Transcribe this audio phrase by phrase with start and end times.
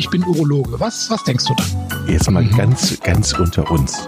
[0.00, 0.80] ich bin Urologe.
[0.80, 2.08] Was, was denkst du dann?
[2.08, 4.02] Jetzt mal ganz, ganz unter uns.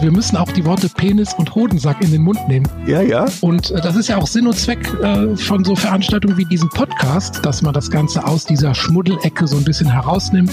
[0.00, 2.66] Wir müssen auch die Worte Penis und Hodensack in den Mund nehmen.
[2.86, 3.26] Ja, ja.
[3.42, 6.70] Und äh, das ist ja auch Sinn und Zweck äh, von so Veranstaltungen wie diesem
[6.70, 10.50] Podcast, dass man das Ganze aus dieser Schmuddelecke so ein bisschen herausnimmt.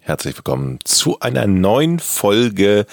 [0.00, 2.86] Herzlich willkommen zu einer neuen Folge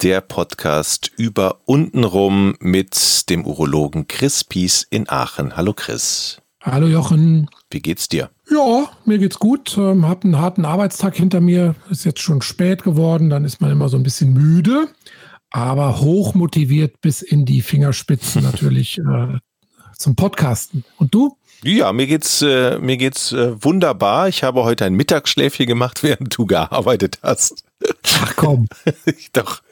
[0.00, 5.56] der Podcast über untenrum mit dem Urologen Chris Pies in Aachen.
[5.56, 6.40] Hallo Chris.
[6.62, 7.48] Hallo Jochen.
[7.70, 8.30] Wie geht's dir?
[8.50, 9.76] Ja, mir geht's gut.
[9.78, 11.76] Ähm, hab einen harten Arbeitstag hinter mir.
[11.88, 13.30] Ist jetzt schon spät geworden.
[13.30, 14.88] Dann ist man immer so ein bisschen müde,
[15.50, 19.38] aber hoch motiviert bis in die Fingerspitzen natürlich äh,
[19.96, 20.84] zum Podcasten.
[20.98, 21.36] Und du?
[21.62, 24.28] Ja, mir geht's äh, mir geht's äh, wunderbar.
[24.28, 27.64] Ich habe heute ein Mittagsschläfchen gemacht, während du gearbeitet hast.
[28.20, 28.66] Ach komm.
[29.32, 29.62] Doch,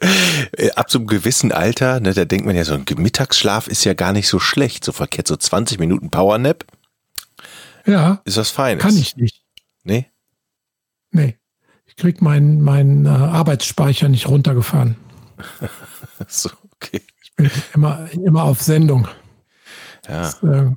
[0.56, 3.84] äh, ab so einem gewissen Alter, ne, da denkt man ja, so ein Mittagsschlaf ist
[3.84, 4.84] ja gar nicht so schlecht.
[4.84, 6.64] So verkehrt so 20 Minuten Powernap.
[7.88, 8.20] Ja.
[8.24, 8.82] Ist was Feines.
[8.82, 9.42] Kann ich nicht.
[9.82, 10.06] Nee?
[11.10, 11.38] Nee.
[11.86, 14.96] Ich krieg meinen mein, äh, Arbeitsspeicher nicht runtergefahren.
[16.28, 17.00] so, okay.
[17.22, 19.08] Ich bin immer, immer auf Sendung.
[20.06, 20.20] Ja.
[20.22, 20.70] Das, äh,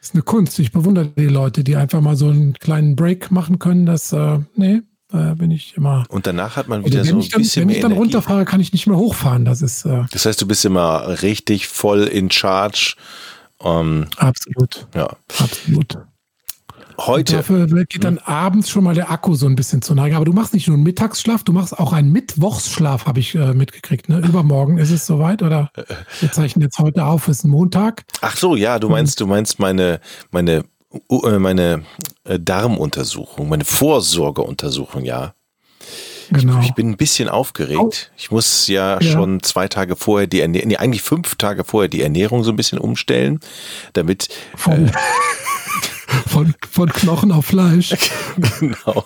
[0.00, 0.58] ist eine Kunst.
[0.58, 3.86] Ich bewundere die Leute, die einfach mal so einen kleinen Break machen können.
[3.86, 6.04] Das, äh, nee, da bin ich immer.
[6.08, 7.92] Und danach hat man wieder Also so wenn ein ich dann, bisschen wenn ich dann
[7.92, 8.02] Energie.
[8.02, 9.44] runterfahre, kann ich nicht mehr hochfahren.
[9.44, 12.94] Das ist äh, Das heißt, du bist immer richtig voll in Charge.
[13.60, 15.16] Ähm, absolut, ja.
[15.38, 15.98] absolut.
[16.98, 20.16] Heute, Dafür geht dann abends schon mal der Akku so ein bisschen zur Neige.
[20.16, 23.52] Aber du machst nicht nur einen Mittagsschlaf, du machst auch einen Mittwochsschlaf, habe ich äh,
[23.52, 24.08] mitgekriegt.
[24.08, 24.18] Ne?
[24.20, 25.70] Übermorgen ist es soweit oder
[26.20, 28.04] wir zeichnen jetzt heute auf, ist ein Montag.
[28.22, 30.64] ach so, ja, du meinst, du meinst meine, meine,
[31.10, 31.82] äh, meine
[32.24, 35.34] äh, Darmuntersuchung, meine Vorsorgeuntersuchung, ja.
[36.30, 36.60] Genau.
[36.60, 38.10] Ich bin ein bisschen aufgeregt.
[38.16, 39.12] Ich muss ja, Ja.
[39.12, 42.56] schon zwei Tage vorher die Ernährung, nee, eigentlich fünf Tage vorher die Ernährung so ein
[42.56, 43.38] bisschen umstellen,
[43.92, 44.90] damit Von,
[46.06, 47.94] von, von Knochen auf Fleisch.
[48.60, 49.04] Genau.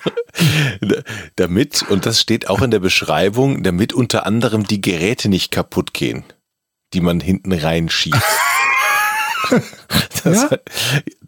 [1.37, 5.95] damit, und das steht auch in der Beschreibung, damit unter anderem die Geräte nicht kaputt
[5.95, 6.25] gehen,
[6.95, 8.21] die man hinten reinschiebt.
[10.23, 10.59] Das, Ja?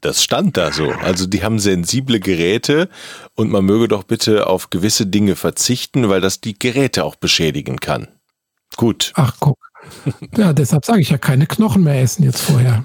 [0.00, 0.90] das stand da so.
[0.90, 2.88] Also die haben sensible Geräte
[3.34, 7.80] und man möge doch bitte auf gewisse Dinge verzichten, weil das die Geräte auch beschädigen
[7.80, 8.08] kann.
[8.76, 9.12] Gut.
[9.16, 9.58] Ach, guck.
[10.36, 12.84] Ja, deshalb sage ich ja keine Knochen mehr essen jetzt vorher.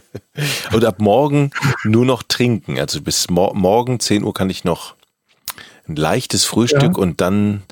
[0.72, 1.50] Und ab morgen
[1.84, 2.78] nur noch trinken.
[2.78, 4.94] Also bis mor morgen 10 Uhr kann ich noch
[5.88, 7.02] ein leichtes Frühstück Ja.
[7.02, 7.62] und dann,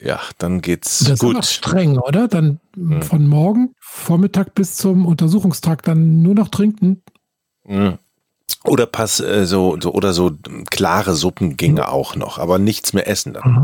[0.00, 1.44] ja, dann geht's Das ist aber gut.
[1.46, 2.28] streng, oder?
[2.28, 3.02] Dann Hm.
[3.02, 7.02] von morgen, Vormittag bis zum Untersuchungstag dann nur noch trinken.
[7.64, 7.98] Mhm.
[8.64, 10.32] Oder pass äh, so, so oder so
[10.70, 13.42] klare Suppen ginge auch noch, aber nichts mehr essen dann.
[13.44, 13.60] Oder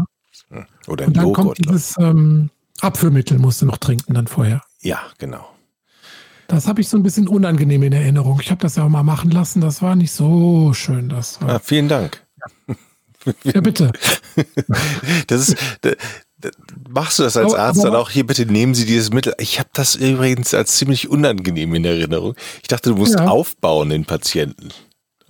[0.51, 0.57] Mhm.
[0.57, 1.35] ein Und dann Joghurt.
[1.37, 4.63] kommt dieses ähm, Abführmittel, musst du noch trinken dann vorher.
[4.81, 5.49] ja, genau.
[6.51, 8.41] Das habe ich so ein bisschen unangenehm in Erinnerung.
[8.41, 9.61] Ich habe das ja auch mal machen lassen.
[9.61, 11.11] Das war nicht so schön.
[11.11, 12.25] Das war, Ah, vielen Dank.
[13.45, 13.93] ja, bitte.
[15.27, 15.91] Das ist, da,
[16.39, 16.49] da,
[16.89, 19.35] machst du das als Aber- Arzt aber- dann auch hier bitte nehmen Sie dieses Mittel.
[19.39, 22.35] Ich habe das übrigens als ziemlich unangenehm in Erinnerung.
[22.63, 23.27] Ich dachte, du musst Ja.
[23.29, 24.69] aufbauen den Patienten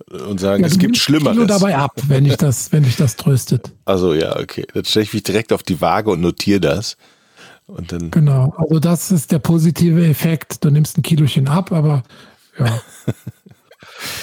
[0.09, 1.47] und sagen, Ja, es gibt nimmst Kilo Schlimmeres.
[1.47, 3.71] dabei ab, wenn ich das, wenn dich das tröstet.
[3.85, 4.65] Also ja, okay.
[4.73, 6.95] Dann stelle ich mich direkt auf die Waage und notiere das.
[7.75, 8.53] Und dann Genau.
[8.57, 10.63] Also das ist der positive Effekt.
[10.63, 12.03] Du nimmst ein Kilochen ab, aber
[12.57, 12.81] ja.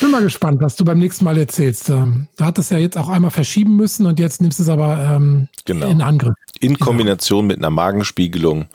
[0.01, 1.89] Bin mal gespannt, was du beim nächsten Mal erzählst.
[1.91, 4.99] Ähm, Du hattest ja jetzt auch einmal verschieben müssen und jetzt nimmst du es aber
[5.17, 5.87] ähm, Genau.
[5.89, 6.35] in Angriff.
[6.61, 8.67] in Kombination mit einer Magenspiegelung,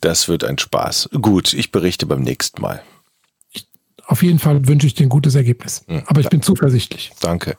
[0.00, 1.10] das wird ein Spaß.
[1.20, 2.82] Gut, ich berichte beim nächsten Mal.
[4.08, 5.82] Auf jeden Fall wünsche ich dir ein gutes Ergebnis.
[5.88, 7.12] Hm, Aber ich bin zuversichtlich.
[7.20, 7.56] Danke.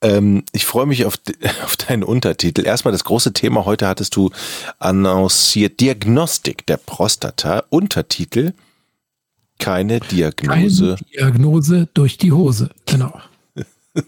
[0.00, 1.18] Ähm, ich freue mich auf,
[1.64, 2.64] auf deinen Untertitel.
[2.64, 4.30] Erstmal das große Thema heute hattest du
[4.78, 5.80] annonciert.
[5.80, 7.64] Diagnostik der Prostata.
[7.70, 8.52] Untertitel.
[9.58, 10.96] Keine Diagnose.
[10.96, 12.70] Keine Diagnose durch die Hose.
[12.86, 13.20] Genau.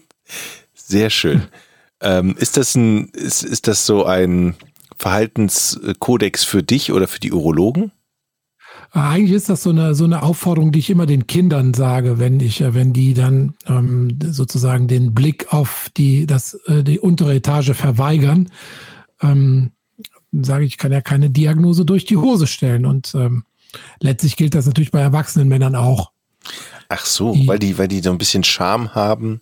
[0.73, 1.43] Sehr schön.
[2.01, 4.55] ähm, ist das ein, ist, ist das so ein
[4.97, 7.91] Verhaltenskodex für dich oder für die Urologen?
[8.93, 12.39] Eigentlich ist das so eine, so eine Aufforderung, die ich immer den Kindern sage, wenn
[12.41, 17.33] ich, äh, wenn die dann ähm, sozusagen den Blick auf die, das, äh, die untere
[17.35, 18.49] Etage verweigern,
[19.21, 19.71] ähm,
[20.33, 22.85] sage ich, ich kann ja keine Diagnose durch die Hose stellen.
[22.85, 23.45] Und ähm,
[24.01, 26.11] letztlich gilt das natürlich bei erwachsenen Männern auch.
[26.89, 29.39] Ach so, Die- weil die, weil die so ein bisschen Charme haben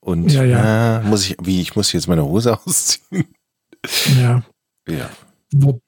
[0.00, 1.00] und Ja, ja.
[1.00, 3.26] äh, muss ich, wie, ich muss jetzt meine Hose ausziehen.
[4.18, 4.42] Ja.
[4.88, 5.10] Ja.
[5.52, 5.80] Wo,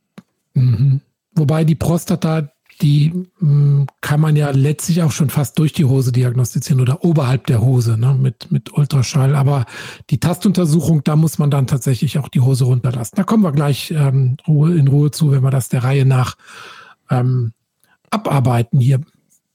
[0.52, 1.00] mhm.
[1.34, 2.51] Wobei die Prostata,
[2.82, 7.46] die mh, kann man ja letztlich auch schon fast durch die Hose diagnostizieren oder oberhalb
[7.46, 9.36] der Hose ne, mit, mit Ultraschall.
[9.36, 9.64] Aber
[10.10, 13.16] die Tastuntersuchung, da muss man dann tatsächlich auch die Hose runterlassen.
[13.16, 16.34] Da kommen wir gleich ähm, Ruhe, in Ruhe zu, wenn wir das der Reihe nach
[17.08, 17.52] ähm,
[18.10, 19.00] abarbeiten hier.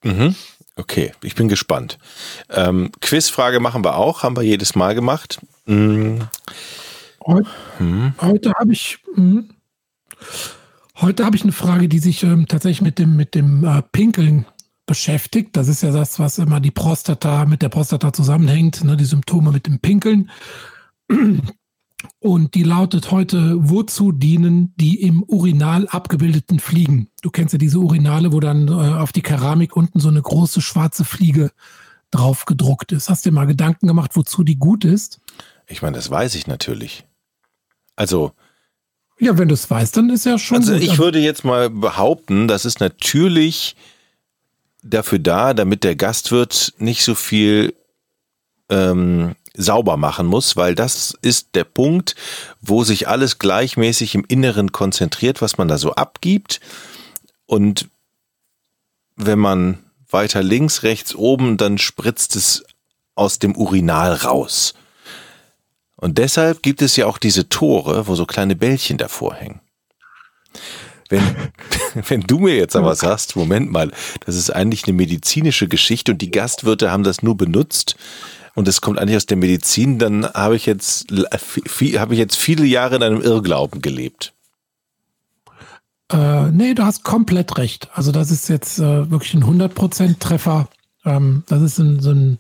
[0.03, 0.35] Mhm.
[0.77, 1.97] Okay, ich bin gespannt.
[2.49, 5.39] Ähm, Quizfrage machen wir auch, haben wir jedes Mal gemacht.
[5.65, 6.27] Hm.
[7.25, 8.13] Heute, hm.
[8.21, 9.49] heute habe ich hm,
[11.01, 14.45] heute habe ich eine Frage, die sich ähm, tatsächlich mit dem mit dem äh, Pinkeln
[14.85, 15.55] beschäftigt.
[15.55, 19.51] Das ist ja das, was immer die Prostata mit der Prostata zusammenhängt, ne, die Symptome
[19.51, 20.31] mit dem Pinkeln.
[22.19, 27.09] Und die lautet heute, wozu dienen die im Urinal abgebildeten Fliegen?
[27.21, 30.61] Du kennst ja diese Urinale, wo dann äh, auf die Keramik unten so eine große
[30.61, 31.51] schwarze Fliege
[32.11, 33.09] drauf gedruckt ist.
[33.09, 35.19] Hast du dir mal Gedanken gemacht, wozu die gut ist?
[35.67, 37.05] Ich meine, das weiß ich natürlich.
[37.95, 38.31] Also.
[39.19, 40.57] Ja, wenn du es weißt, dann ist ja schon.
[40.57, 40.81] Also gut.
[40.81, 43.75] ich würde jetzt mal behaupten, das ist natürlich
[44.83, 47.73] dafür da, damit der Gastwirt nicht so viel
[48.69, 52.15] ähm, sauber machen muss, weil das ist der Punkt,
[52.61, 56.59] wo sich alles gleichmäßig im Inneren konzentriert, was man da so abgibt.
[57.47, 57.89] Und
[59.15, 59.79] wenn man
[60.09, 62.63] weiter links, rechts, oben, dann spritzt es
[63.15, 64.75] aus dem Urinal raus.
[65.97, 69.59] Und deshalb gibt es ja auch diese Tore, wo so kleine Bällchen davor hängen.
[71.09, 71.23] Wenn,
[72.07, 73.91] wenn du mir jetzt aber sagst, Moment mal,
[74.25, 77.95] das ist eigentlich eine medizinische Geschichte und die Gastwirte haben das nur benutzt,
[78.57, 82.65] und es kommt eigentlich aus der Medizin, dann habe ich jetzt habe ich jetzt viele
[82.65, 84.33] Jahre in einem Irrglauben gelebt.
[86.11, 87.87] Äh, nee, du hast komplett recht.
[87.93, 90.69] Also das ist jetzt äh, wirklich ein 100% Treffer.
[91.05, 92.39] Ähm, das ist ein, so ein,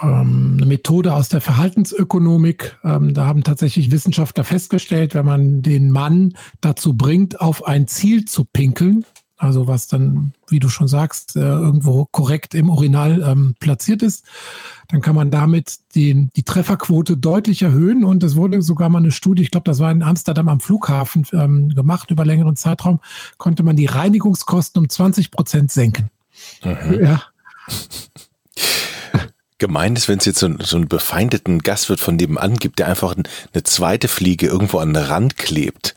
[0.00, 2.78] eine Methode aus der Verhaltensökonomik.
[2.84, 8.24] Ähm, da haben tatsächlich Wissenschaftler festgestellt, wenn man den Mann dazu bringt, auf ein Ziel
[8.24, 9.04] zu pinkeln,
[9.36, 14.24] also was dann, wie du schon sagst, äh, irgendwo korrekt im Urinal ähm, platziert ist,
[14.88, 18.04] dann kann man damit den, die Trefferquote deutlich erhöhen.
[18.04, 21.24] Und es wurde sogar mal eine Studie, ich glaube, das war in Amsterdam am Flughafen
[21.32, 23.00] ähm, gemacht, über längeren Zeitraum,
[23.36, 26.10] konnte man die Reinigungskosten um 20 Prozent senken.
[26.64, 27.00] Mhm.
[27.00, 27.22] Ja.
[29.58, 33.14] Gemein ist, wenn es jetzt so, so einen befeindeten Gastwirt von nebenan gibt, der einfach
[33.16, 35.96] eine zweite Fliege irgendwo an den Rand klebt.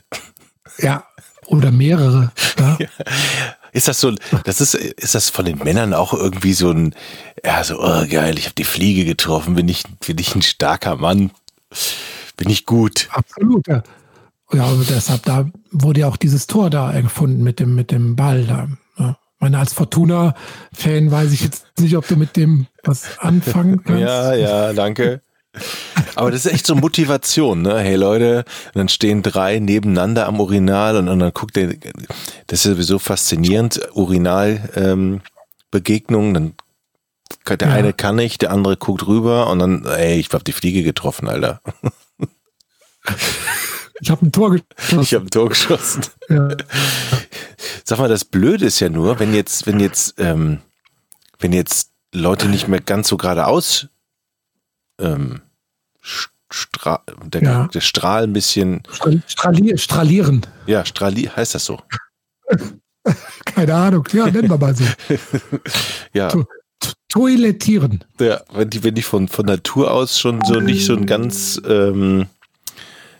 [0.78, 1.04] Ja,
[1.46, 2.32] oder mehrere.
[2.58, 2.78] Ja.
[3.74, 4.12] Ist das so,
[4.44, 6.94] das ist, ist das von den Männern auch irgendwie so ein,
[7.42, 10.96] ja, so, oh geil, ich habe die Fliege getroffen, bin ich, bin ich ein starker
[10.96, 11.30] Mann,
[12.36, 13.08] bin ich gut.
[13.12, 13.82] Absolut, ja.
[14.52, 18.14] Ja, und deshalb, da wurde ja auch dieses Tor da gefunden mit dem, mit dem
[18.14, 18.68] Ball da.
[19.42, 24.00] Meine, als Fortuna-Fan weiß ich jetzt nicht, ob du mit dem was anfangen kannst.
[24.00, 25.20] Ja, ja, danke.
[26.14, 27.80] Aber das ist echt so Motivation, ne?
[27.80, 31.74] Hey Leute, dann stehen drei nebeneinander am Urinal und, und dann guckt der,
[32.46, 36.54] das ist sowieso faszinierend, Urinalbegegnungen, ähm,
[37.44, 37.74] dann der ja.
[37.74, 41.28] eine kann nicht, der andere guckt rüber und dann, ey, ich hab die Fliege getroffen,
[41.28, 41.60] Alter.
[44.00, 45.00] Ich habe ein Tor geschossen.
[45.00, 46.02] Ich habe ein Tor geschossen.
[46.28, 46.48] Ja.
[47.84, 50.60] Sag mal, das Blöde ist ja nur, wenn jetzt, wenn jetzt, ähm,
[51.38, 53.88] wenn jetzt Leute nicht mehr ganz so geradeaus
[55.00, 55.40] ähm,
[56.52, 57.68] Stra der, ja.
[57.68, 58.82] der Strahl ein bisschen.
[59.26, 60.42] Strahli strahlieren.
[60.66, 61.80] Ja, strahli heißt das so.
[63.44, 64.84] Keine Ahnung, ja, nennen wir mal so.
[66.12, 66.28] ja.
[66.28, 66.44] To
[67.08, 68.04] toilettieren.
[68.20, 71.60] Ja, wenn die, wenn die von, von Natur aus schon so nicht so einen ganz,
[71.66, 72.26] ähm,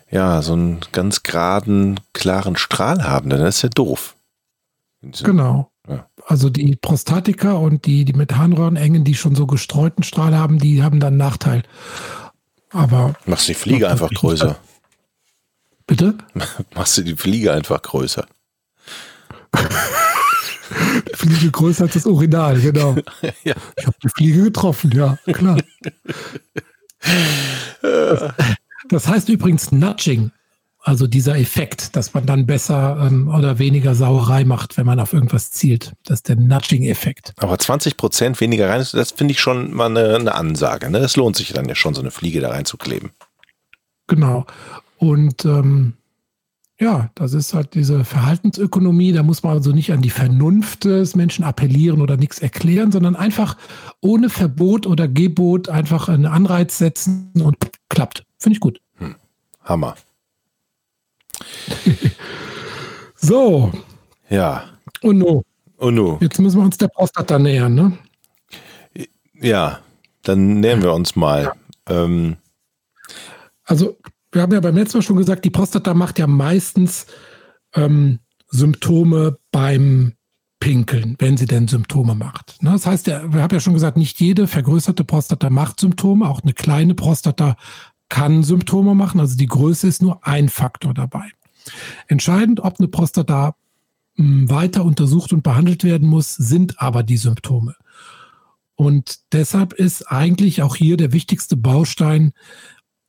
[0.09, 4.12] ja, so einen ganz geraden, klaren Strahl haben, dann ist ja doof.
[5.23, 5.71] Genau.
[5.87, 6.07] Ja.
[6.25, 10.81] Also die Prostatiker und die, die mit Harnröhrenengen, die schon so gestreuten Strahl haben, die
[10.81, 11.63] haben dann einen Nachteil.
[12.69, 13.15] Aber.
[13.25, 14.57] Machst du die Fliege einfach größer?
[15.85, 16.17] Bitte?
[16.73, 18.25] Machst du die Fliege einfach größer?
[21.11, 22.95] die Fliege größer als das Urinal, genau.
[23.43, 23.53] ja.
[23.77, 25.57] Ich habe die Fliege getroffen, ja, klar.
[27.81, 28.33] Das,
[28.89, 30.31] das heißt übrigens Nudging.
[30.85, 35.13] Also dieser Effekt, dass man dann besser ähm, oder weniger Sauerei macht, wenn man auf
[35.13, 35.93] irgendwas zielt.
[36.03, 37.33] Das ist der Nudging-Effekt.
[37.37, 40.89] Aber 20 Prozent weniger rein, das finde ich schon mal eine, eine Ansage.
[40.89, 40.99] Ne?
[40.99, 43.11] Das lohnt sich dann ja schon, so eine Fliege da reinzukleben.
[44.07, 44.45] Genau.
[44.97, 45.93] Und ähm,
[46.77, 49.13] ja, das ist halt diese Verhaltensökonomie.
[49.13, 53.15] Da muss man also nicht an die Vernunft des Menschen appellieren oder nichts erklären, sondern
[53.15, 53.55] einfach
[54.01, 57.55] ohne Verbot oder Gebot einfach einen Anreiz setzen und
[57.87, 58.25] klappt.
[58.37, 58.81] Finde ich gut.
[58.97, 59.15] Hm.
[59.63, 59.95] Hammer.
[63.15, 63.71] so.
[64.29, 64.63] Ja.
[65.01, 65.43] Uno.
[65.77, 66.17] Uno.
[66.21, 67.97] Jetzt müssen wir uns der Prostata nähern, ne?
[69.39, 69.79] Ja,
[70.23, 71.53] dann nähern wir uns mal.
[71.87, 72.05] Ja.
[72.05, 72.37] Ähm.
[73.65, 73.97] Also,
[74.31, 77.05] wir haben ja beim letzten Mal schon gesagt, die Prostata macht ja meistens
[77.75, 78.19] ähm,
[78.49, 80.13] Symptome beim
[80.59, 82.61] Pinkeln, wenn sie denn Symptome macht.
[82.63, 82.71] Ne?
[82.71, 86.53] Das heißt, wir haben ja schon gesagt, nicht jede vergrößerte Prostata macht Symptome, auch eine
[86.53, 87.57] kleine Prostata
[88.13, 89.19] kann Symptome machen.
[89.19, 91.31] Also die Größe ist nur ein Faktor dabei.
[92.07, 93.55] Entscheidend, ob eine Prostata
[94.17, 97.75] hm, weiter untersucht und behandelt werden muss, sind aber die Symptome.
[98.75, 102.33] Und deshalb ist eigentlich auch hier der wichtigste Baustein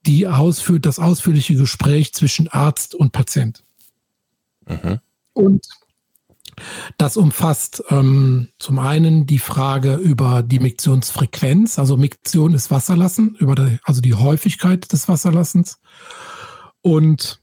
[0.06, 3.62] die ausführt, das ausführliche Gespräch zwischen Arzt und Patient.
[4.66, 5.00] Mhm.
[5.34, 5.68] Und
[6.98, 13.54] das umfasst ähm, zum einen die Frage über die Miktionsfrequenz, also Miktion ist Wasserlassen, über
[13.54, 15.80] die, also die Häufigkeit des Wasserlassens.
[16.82, 17.40] Und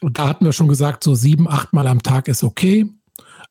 [0.00, 2.86] da hatten wir schon gesagt, so sieben, acht Mal am Tag ist okay.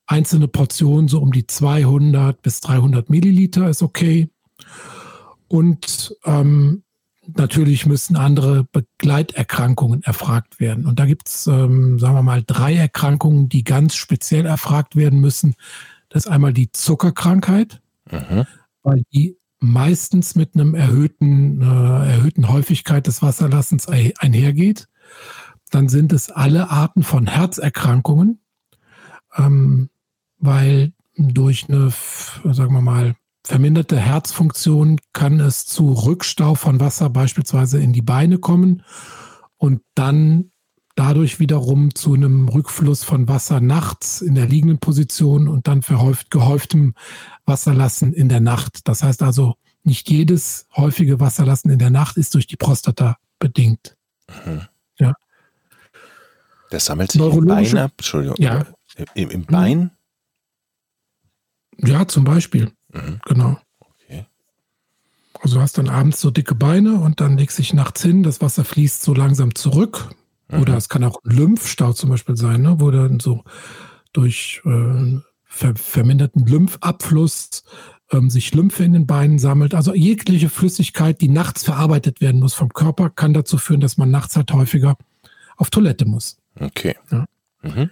[0.07, 4.29] Einzelne Portionen so um die 200 bis 300 Milliliter ist okay.
[5.47, 6.83] Und ähm,
[7.37, 10.85] natürlich müssen andere Begleiterkrankungen erfragt werden.
[10.85, 15.19] Und da gibt es, ähm, sagen wir mal, drei Erkrankungen, die ganz speziell erfragt werden
[15.19, 15.55] müssen.
[16.09, 18.45] Das ist einmal die Zuckerkrankheit, mhm.
[18.83, 21.65] weil die meistens mit einem erhöhten, äh,
[22.15, 24.87] erhöhten Häufigkeit des Wasserlassens einhergeht.
[25.69, 28.41] Dann sind es alle Arten von Herzerkrankungen,
[29.37, 29.89] ähm,
[30.37, 31.93] weil durch eine,
[32.43, 38.37] sagen wir mal, verminderte Herzfunktion kann es zu Rückstau von Wasser beispielsweise in die Beine
[38.37, 38.83] kommen
[39.57, 40.51] und dann
[40.95, 46.31] dadurch wiederum zu einem Rückfluss von Wasser nachts in der liegenden Position und dann verhäuft,
[46.31, 46.93] gehäuftem
[47.45, 48.87] Wasserlassen in der Nacht.
[48.87, 53.95] Das heißt also, nicht jedes häufige Wasserlassen in der Nacht ist durch die Prostata bedingt.
[54.45, 54.61] Mhm.
[54.99, 55.13] Ja.
[56.69, 58.35] Das sammelt sich im Bein ab, Entschuldigung.
[58.39, 58.65] Ja.
[59.15, 59.91] Im, Im, Bein?
[61.77, 62.71] Ja, zum Beispiel.
[62.93, 63.19] Mhm.
[63.25, 63.57] Genau.
[63.79, 64.25] Okay.
[65.41, 68.41] Also du hast dann abends so dicke Beine und dann legst dich nachts hin, das
[68.41, 70.09] Wasser fließt so langsam zurück.
[70.49, 70.61] Mhm.
[70.61, 72.75] Oder es kann auch ein Lymphstau zum Beispiel sein, ne?
[72.79, 73.43] wo dann so
[74.13, 77.63] durch äh, ver verminderten Lymphabfluss
[78.11, 79.73] ähm, sich Lymphe in den Beinen sammelt.
[79.73, 84.11] Also jegliche Flüssigkeit, die nachts verarbeitet werden muss vom Körper, kann dazu führen, dass man
[84.11, 84.97] nachts halt häufiger
[85.57, 86.37] auf Toilette muss.
[86.59, 86.95] Okay.
[87.11, 87.25] Ja.
[87.61, 87.89] Mhm.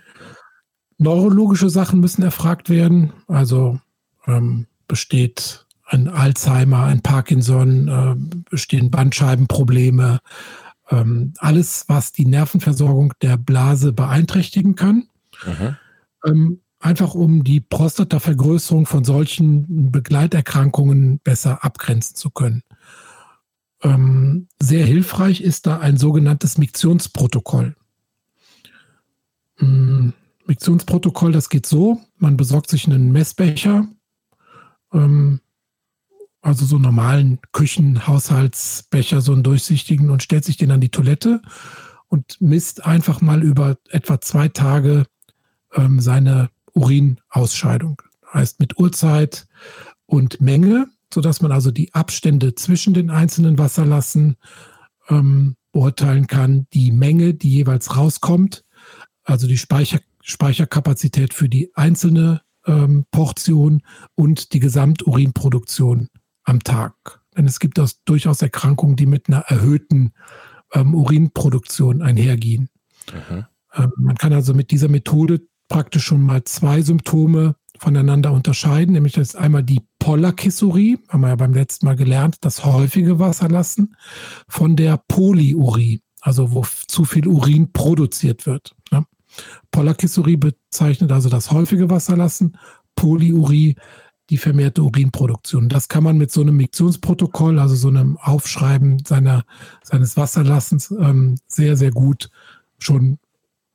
[0.97, 3.13] Neurologische Sachen müssen erfragt werden.
[3.27, 3.79] Also
[4.27, 10.19] ähm, besteht ein Alzheimer, ein Parkinson, äh, bestehen Bandscheibenprobleme,
[10.89, 15.07] ähm, alles, was die Nervenversorgung der Blase beeinträchtigen kann.
[15.45, 15.77] Mhm.
[16.25, 22.63] Ähm, einfach um die Prostatavergrößerung von solchen Begleiterkrankungen besser abgrenzen zu können.
[23.81, 27.75] Ähm, sehr hilfreich ist da ein sogenanntes Miktionsprotokoll.
[29.59, 30.13] Ähm,
[30.45, 33.87] Miktionsprotokoll, das geht so, man besorgt sich einen Messbecher,
[34.93, 35.41] ähm,
[36.41, 41.41] also so normalen Küchenhaushaltsbecher, so einen durchsichtigen und stellt sich den an die Toilette
[42.07, 45.05] und misst einfach mal über etwa zwei Tage
[45.73, 48.01] ähm, seine Urinausscheidung.
[48.33, 49.47] Heißt mit Uhrzeit
[50.05, 54.37] und Menge, sodass man also die Abstände zwischen den einzelnen Wasserlassen
[55.09, 58.63] ähm, beurteilen kann, die Menge, die jeweils rauskommt,
[59.23, 63.81] also die Speicher, Speicherkapazität für die einzelne ähm, Portion
[64.15, 66.07] und die Gesamturinproduktion
[66.43, 67.21] am Tag.
[67.35, 70.13] Denn es gibt das durchaus Erkrankungen, die mit einer erhöhten
[70.73, 72.69] ähm, Urinproduktion einhergehen.
[73.11, 73.45] Mhm.
[73.73, 79.13] Ähm, man kann also mit dieser Methode praktisch schon mal zwei Symptome voneinander unterscheiden, nämlich
[79.13, 83.95] das ist einmal die Polakisurie, haben wir ja beim letzten Mal gelernt, das häufige Wasserlassen,
[84.47, 88.75] von der Polyurie, also wo zu viel Urin produziert wird.
[88.91, 89.05] Ne?
[89.71, 92.57] Polakisurie bezeichnet also das häufige Wasserlassen,
[92.95, 93.75] Polyurie
[94.29, 95.69] die vermehrte Urinproduktion.
[95.69, 99.43] Das kann man mit so einem Miktionsprotokoll, also so einem Aufschreiben seiner,
[99.83, 102.29] seines Wasserlassens, ähm, sehr, sehr gut
[102.77, 103.17] schon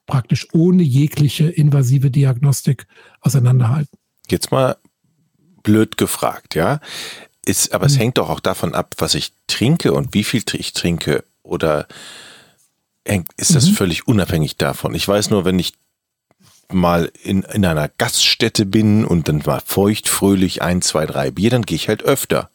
[0.06, 2.87] praktisch ohne jegliche invasive Diagnostik
[3.20, 3.99] auseinanderhalten.
[4.28, 4.76] Jetzt mal
[5.62, 6.80] blöd gefragt, ja.
[7.46, 8.00] Ist, aber es hm.
[8.00, 11.25] hängt doch auch davon ab, was ich trinke und wie viel ich trinke.
[11.42, 11.87] Oder
[13.37, 13.75] ist das mhm.
[13.75, 14.94] völlig unabhängig davon?
[14.94, 15.75] Ich weiß nur, wenn ich
[16.73, 21.62] mal in, in einer Gaststätte bin und dann mal feuchtfröhlich ein, zwei, drei Bier, dann
[21.62, 22.50] gehe ich halt öfter.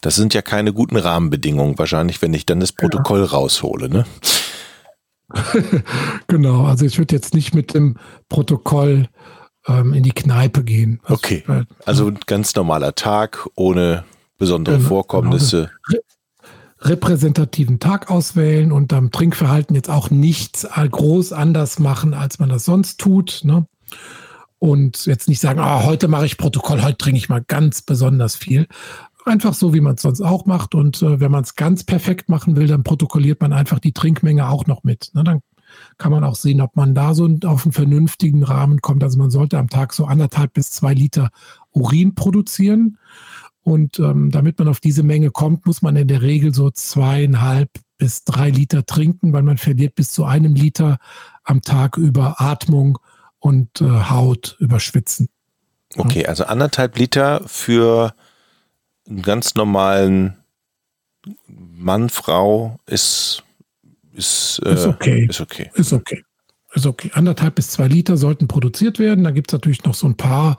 [0.00, 3.26] Das sind ja keine guten Rahmenbedingungen wahrscheinlich, wenn ich dann das Protokoll ja.
[3.26, 4.04] raushole, ne?
[6.26, 7.96] genau, also ich würde jetzt nicht mit dem
[8.28, 9.08] Protokoll
[9.66, 11.00] ähm, in die Kneipe gehen.
[11.04, 11.44] Also, okay,
[11.86, 14.04] also ein ganz normaler Tag ohne
[14.36, 15.70] besondere genau, Vorkommnisse.
[15.88, 16.00] Genau
[16.84, 22.64] repräsentativen Tag auswählen und am Trinkverhalten jetzt auch nichts groß anders machen, als man das
[22.64, 23.40] sonst tut.
[23.44, 23.66] Ne?
[24.58, 28.36] Und jetzt nicht sagen, oh, heute mache ich Protokoll, heute trinke ich mal ganz besonders
[28.36, 28.66] viel.
[29.24, 30.74] Einfach so, wie man es sonst auch macht.
[30.74, 34.48] Und äh, wenn man es ganz perfekt machen will, dann protokolliert man einfach die Trinkmenge
[34.48, 35.10] auch noch mit.
[35.14, 35.24] Ne?
[35.24, 35.40] Dann
[35.96, 39.02] kann man auch sehen, ob man da so auf einen vernünftigen Rahmen kommt.
[39.02, 41.30] Also man sollte am Tag so anderthalb bis zwei Liter
[41.72, 42.98] Urin produzieren.
[43.64, 47.70] Und ähm, damit man auf diese Menge kommt, muss man in der Regel so zweieinhalb
[47.96, 50.98] bis drei Liter trinken, weil man verliert bis zu einem Liter
[51.44, 52.98] am Tag über Atmung
[53.38, 55.28] und äh, Haut, über Schwitzen.
[55.96, 58.14] Okay, also anderthalb Liter für
[59.08, 60.36] einen ganz normalen
[61.46, 63.44] Mann, Frau ist,
[64.12, 65.26] ist, äh, ist okay.
[65.28, 65.70] Ist okay.
[65.74, 66.22] Ist okay.
[66.74, 67.10] Ist okay.
[67.14, 69.24] Anderthalb bis zwei Liter sollten produziert werden.
[69.24, 70.56] Da gibt es natürlich noch so ein paar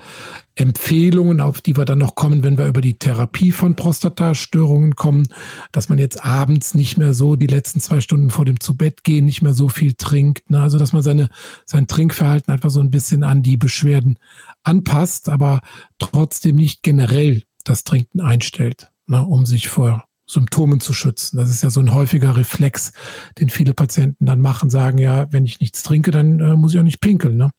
[0.56, 5.28] Empfehlungen, auf die wir dann noch kommen, wenn wir über die Therapie von Prostatastörungen kommen,
[5.74, 9.42] dass man jetzt abends nicht mehr so die letzten zwei Stunden vor dem Zubettgehen nicht
[9.42, 10.50] mehr so viel trinkt.
[10.50, 10.62] Ne?
[10.62, 11.28] Also dass man seine,
[11.66, 14.18] sein Trinkverhalten einfach so ein bisschen an die Beschwerden
[14.64, 15.60] anpasst, aber
[16.00, 19.26] trotzdem nicht generell das Trinken einstellt, ne?
[19.26, 21.38] um sich vor Symptomen zu schützen.
[21.38, 22.94] Das ist ja so ein häufiger Reflex,
[23.40, 26.80] den viele Patienten dann machen, sagen, ja, wenn ich nichts trinke, dann äh, muss ich
[26.80, 27.36] auch nicht pinkeln.
[27.36, 27.52] Ne?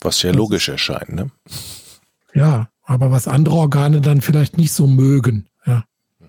[0.00, 1.30] Was ja logisch erscheint, ne?
[2.34, 5.46] Ja, aber was andere Organe dann vielleicht nicht so mögen.
[5.66, 5.84] Ja.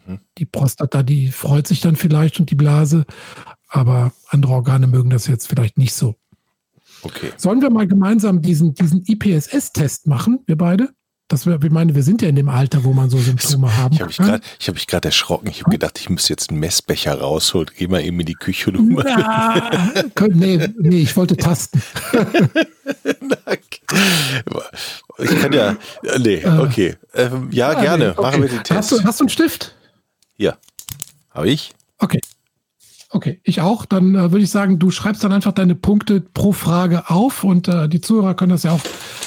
[0.05, 0.19] Mhm.
[0.37, 3.05] Die Prostata, die freut sich dann vielleicht und die Blase,
[3.67, 6.15] aber andere Organe mögen das jetzt vielleicht nicht so.
[7.01, 7.31] Okay.
[7.37, 10.94] Sollen wir mal gemeinsam diesen, diesen IPSS-Test machen, wir beide?
[11.27, 13.95] Das wir, ich meine, wir sind ja in dem Alter, wo man so Symptome haben
[13.95, 14.41] ich hab kann.
[14.59, 15.47] ich habe mich gerade erschrocken.
[15.47, 17.71] Ich habe gedacht, ich muss jetzt einen Messbecher rausholen.
[17.75, 19.81] Geh mal eben in die Küche und Na,
[20.29, 21.81] nee, nee, ich wollte tasten.
[25.17, 25.75] ich kann ja,
[26.19, 26.59] nee, äh.
[26.59, 26.95] okay.
[27.15, 28.03] Ähm, ja, ja, gerne.
[28.03, 28.21] Nee, okay.
[28.21, 28.77] Machen wir den Test.
[28.77, 29.73] Hast du, hast du einen Stift?
[30.37, 30.57] Ja.
[31.31, 31.73] Habe ich?
[31.97, 32.19] Okay.
[33.15, 33.85] Okay, ich auch.
[33.85, 37.69] Dann äh, würde ich sagen, du schreibst dann einfach deine Punkte pro Frage auf und
[37.69, 38.81] äh, die Zuhörer können das ja auch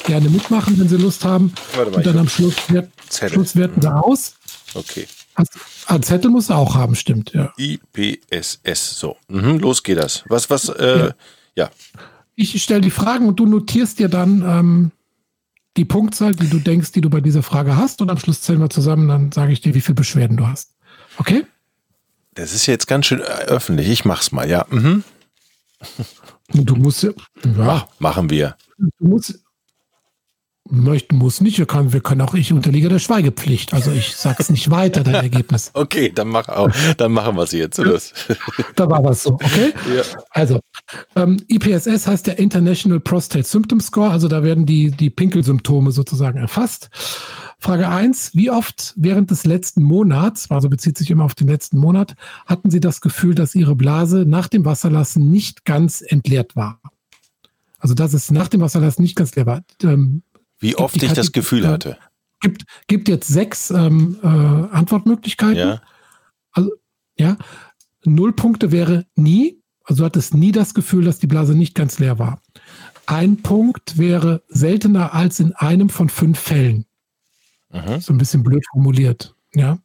[0.05, 1.55] gerne mitmachen, wenn sie Lust haben.
[1.75, 4.35] Warte mal, und dann am Schluss, wert, Schluss werten wir aus.
[4.75, 5.09] Okay.
[5.37, 5.53] Hast,
[5.87, 7.51] ah, Zettel musst du auch haben, stimmt, ja.
[7.57, 9.17] IPSS, so.
[9.29, 10.23] Mhm, los geht das.
[10.29, 11.15] Was, was, äh, ja.
[11.55, 11.71] ja.
[12.35, 14.91] Ich stelle die Fragen und du notierst dir dann ähm,
[15.79, 18.61] die Punktzahl, die du denkst, die du bei dieser Frage hast und am Schluss zählen
[18.61, 20.75] wir zusammen, dann sage ich dir, wie viele Beschwerden du hast.
[21.17, 21.47] Okay?
[22.39, 23.89] Das ist jetzt ganz schön öffentlich.
[23.89, 24.65] Ich mach's mal, ja.
[24.71, 25.03] Mhm.
[26.55, 27.11] Du musst ja.
[27.45, 27.89] ja.
[27.99, 28.57] Machen wir.
[28.79, 29.41] Du musst.
[30.71, 31.59] Möchten muss nicht.
[31.59, 33.73] Wir können, wir können auch, ich unterliege der Schweigepflicht.
[33.73, 35.71] Also ich sag's nicht weiter, dein Ergebnis.
[35.73, 37.79] Okay, dann mach auch, dann machen wir es jetzt.
[37.79, 38.13] Los.
[38.77, 39.73] da war was so, okay?
[39.97, 40.03] Ja.
[40.31, 40.61] Also,
[41.17, 44.11] ähm, IPSS heißt der International Prostate Symptom Score.
[44.11, 46.91] Also da werden die, die Pinkelsymptome sozusagen erfasst.
[47.61, 51.79] Frage eins: Wie oft während des letzten Monats, also bezieht sich immer auf den letzten
[51.79, 52.15] Monat,
[52.47, 56.81] hatten Sie das Gefühl, dass Ihre Blase nach dem Wasserlassen nicht ganz entleert war?
[57.79, 59.63] Also, dass es nach dem Wasserlassen nicht ganz leer war.
[59.83, 60.23] Ähm,
[60.59, 61.99] Wie oft ich, ich das Gefühl äh, hatte?
[62.41, 65.57] Gibt, gibt jetzt sechs ähm, äh, Antwortmöglichkeiten.
[65.57, 65.83] Ja.
[66.53, 66.71] Also,
[67.17, 67.37] ja.
[68.05, 69.61] Null Punkte wäre nie.
[69.85, 72.41] Also, du hattest nie das Gefühl, dass die Blase nicht ganz leer war.
[73.07, 76.85] Ein Punkt wäre seltener als in einem von fünf Fällen.
[77.71, 78.01] Mhm.
[78.01, 79.35] So ein bisschen blöd formuliert.
[79.55, 79.75] Ja.
[79.75, 79.81] Mhm.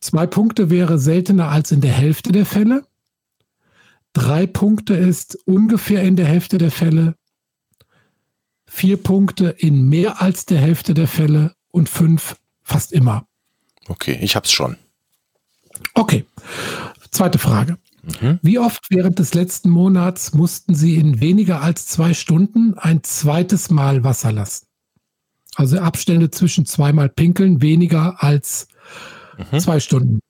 [0.00, 2.84] Zwei Punkte wäre seltener als in der Hälfte der Fälle.
[4.12, 7.14] Drei Punkte ist ungefähr in der Hälfte der Fälle.
[8.66, 13.26] Vier Punkte in mehr als der Hälfte der Fälle und fünf fast immer.
[13.88, 14.76] Okay, ich hab's schon.
[15.94, 16.24] Okay.
[17.10, 17.78] Zweite Frage.
[18.02, 18.38] Mhm.
[18.42, 23.70] Wie oft während des letzten Monats mussten Sie in weniger als zwei Stunden ein zweites
[23.70, 24.66] Mal Wasser lassen?
[25.60, 28.66] Also Abstände zwischen zweimal Pinkeln weniger als
[29.36, 29.60] mhm.
[29.60, 30.20] zwei Stunden.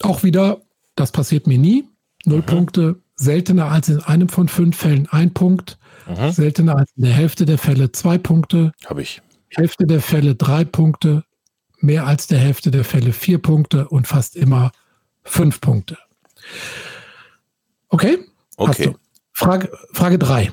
[0.00, 0.62] Auch wieder,
[0.96, 1.84] das passiert mir nie.
[2.24, 2.46] Null mhm.
[2.46, 5.76] Punkte, seltener als in einem von fünf Fällen ein Punkt,
[6.08, 6.30] mhm.
[6.30, 8.72] seltener als in der Hälfte der Fälle zwei Punkte.
[8.86, 9.20] Habe ich.
[9.50, 11.24] Hälfte der Fälle drei Punkte,
[11.80, 14.72] mehr als der Hälfte der Fälle vier Punkte und fast immer
[15.22, 15.98] fünf Punkte.
[17.90, 18.20] Okay?
[18.56, 18.96] Okay.
[19.34, 20.50] Frage, Frage drei.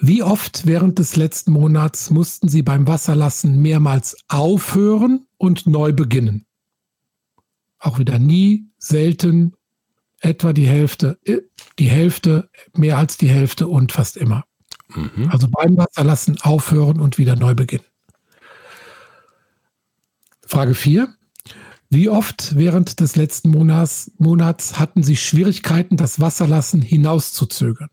[0.00, 6.46] Wie oft während des letzten Monats mussten Sie beim Wasserlassen mehrmals aufhören und neu beginnen?
[7.78, 9.54] Auch wieder nie, selten,
[10.20, 11.38] etwa die Hälfte, äh,
[11.78, 14.44] die Hälfte, mehr als die Hälfte und fast immer.
[14.88, 15.28] Mhm.
[15.30, 17.84] Also beim Wasserlassen aufhören und wieder neu beginnen.
[20.46, 21.14] Frage 4.
[21.90, 27.88] Wie oft während des letzten Monats, Monats hatten Sie Schwierigkeiten, das Wasserlassen hinauszuzögern?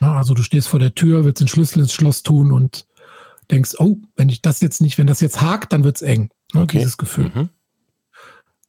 [0.00, 2.86] Also du stehst vor der Tür, willst den Schlüssel ins Schloss tun und
[3.50, 6.30] denkst, oh, wenn ich das jetzt nicht, wenn das jetzt hakt, dann wird es eng.
[6.52, 6.78] Ne, okay.
[6.78, 7.30] Dieses Gefühl.
[7.34, 7.48] Mhm.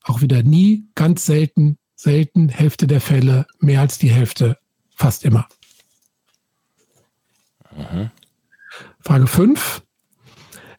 [0.04, 4.58] Auch wieder nie, ganz selten, selten, Hälfte der Fälle, mehr als die Hälfte,
[4.96, 5.48] fast immer.
[7.76, 8.12] Mhm.
[9.02, 9.84] Frage 5.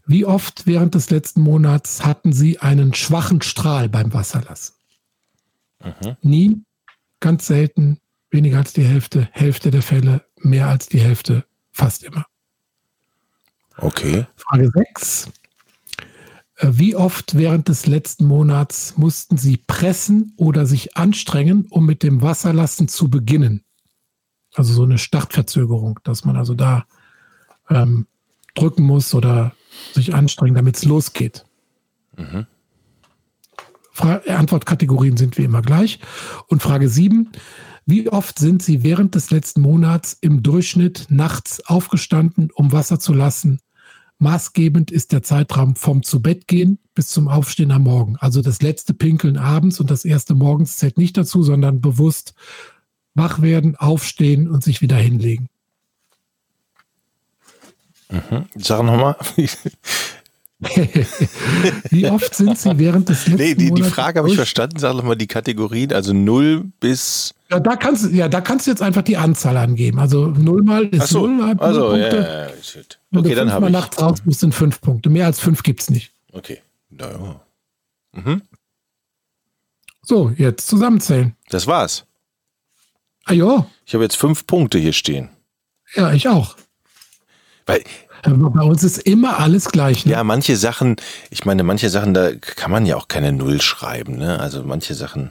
[0.06, 4.74] Wie oft während des letzten Monats hatten Sie einen schwachen Strahl beim Wasserlassen?
[5.84, 6.16] Mhm.
[6.22, 6.62] Nie,
[7.20, 7.98] ganz selten,
[8.30, 12.26] weniger als die Hälfte, Hälfte der Fälle, mehr als die Hälfte, fast immer.
[13.76, 14.26] Okay.
[14.36, 15.30] Frage 6.
[16.56, 22.02] Äh, wie oft während des letzten Monats mussten Sie pressen oder sich anstrengen, um mit
[22.02, 23.64] dem Wasserlassen zu beginnen?
[24.54, 26.84] Also so eine Startverzögerung, dass man also da
[27.68, 28.06] ähm,
[28.54, 29.52] drücken muss oder
[29.92, 31.44] sich anstrengen, damit es losgeht.
[32.16, 32.46] Mhm.
[33.96, 36.00] Antwortkategorien sind wie immer gleich.
[36.48, 37.30] Und Frage 7.
[37.90, 43.12] Wie oft sind Sie während des letzten Monats im Durchschnitt nachts aufgestanden, um Wasser zu
[43.12, 43.58] lassen?
[44.18, 48.16] Maßgebend ist der Zeitraum vom Zubettgehen bis zum Aufstehen am Morgen.
[48.20, 52.34] Also das letzte Pinkeln abends und das erste morgens zählt nicht dazu, sondern bewusst
[53.14, 55.48] wach werden, aufstehen und sich wieder hinlegen.
[58.08, 58.46] Mhm.
[58.54, 59.16] Sag nochmal.
[61.90, 64.78] Wie oft sind Sie während des letzten Nee, die, die Frage habe ich verstanden.
[64.78, 67.34] Sag doch mal die Kategorien, also 0 bis.
[67.50, 69.98] Ja, da kannst, ja, da kannst du jetzt einfach die Anzahl angeben.
[69.98, 71.56] Also 0 mal ist so, 0.
[71.58, 72.50] Also, ja, ja, ja.
[73.10, 73.72] Wenn okay, dann habe ich.
[73.72, 75.10] nachts raus musst, sind 5 Punkte.
[75.10, 76.12] Mehr als 5 gibt es nicht.
[76.32, 76.60] Okay.
[76.90, 77.40] Naja.
[78.12, 78.42] Mhm.
[80.02, 81.34] So, jetzt zusammenzählen.
[81.48, 82.04] Das war's.
[83.24, 83.66] Ah ja.
[83.84, 85.28] Ich habe jetzt 5 Punkte hier stehen.
[85.94, 86.56] Ja, ich auch.
[87.66, 87.82] Weil
[88.22, 90.04] bei uns ist immer alles gleich.
[90.04, 90.12] Ne?
[90.12, 90.96] Ja, manche Sachen,
[91.30, 94.18] ich meine, manche Sachen, da kann man ja auch keine Null schreiben.
[94.18, 94.38] Ne?
[94.38, 95.30] Also manche Sachen.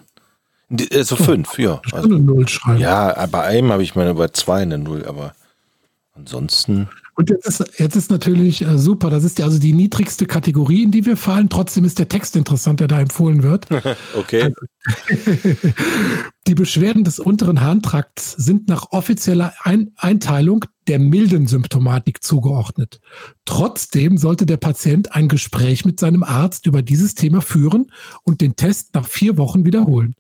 [0.94, 1.82] Also fünf, ja.
[1.92, 2.80] Also, eine Null schreiben.
[2.80, 5.34] Ja, bei einem habe ich meine bei zwei eine Null, aber
[6.14, 6.90] ansonsten.
[7.20, 10.84] Und jetzt ist, jetzt ist natürlich äh, super, das ist ja also die niedrigste Kategorie,
[10.84, 11.50] in die wir fallen.
[11.50, 13.68] Trotzdem ist der Text interessant, der da empfohlen wird.
[14.18, 14.54] okay.
[16.48, 23.02] die Beschwerden des unteren Harntrakts sind nach offizieller Ein Einteilung der milden Symptomatik zugeordnet.
[23.44, 27.92] Trotzdem sollte der Patient ein Gespräch mit seinem Arzt über dieses Thema führen
[28.24, 30.16] und den Test nach vier Wochen wiederholen.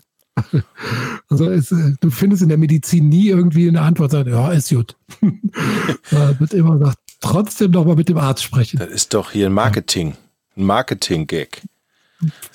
[1.29, 4.69] Also es, äh, du findest in der Medizin nie irgendwie eine Antwort, sagt, ja, ist
[4.69, 4.95] gut.
[6.11, 8.79] da wird immer gesagt, trotzdem noch mal mit dem Arzt sprechen.
[8.79, 10.15] Das ist doch hier ein Marketing,
[10.57, 11.61] ein Marketing-Gag.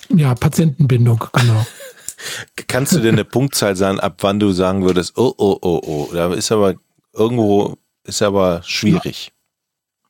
[0.08, 1.66] Ja, Patientenbindung, genau.
[2.68, 6.10] Kannst du denn eine Punktzahl sagen, ab wann du sagen würdest, oh, oh, oh, oh,
[6.12, 6.74] da ist aber
[7.12, 9.32] irgendwo, ist aber schwierig.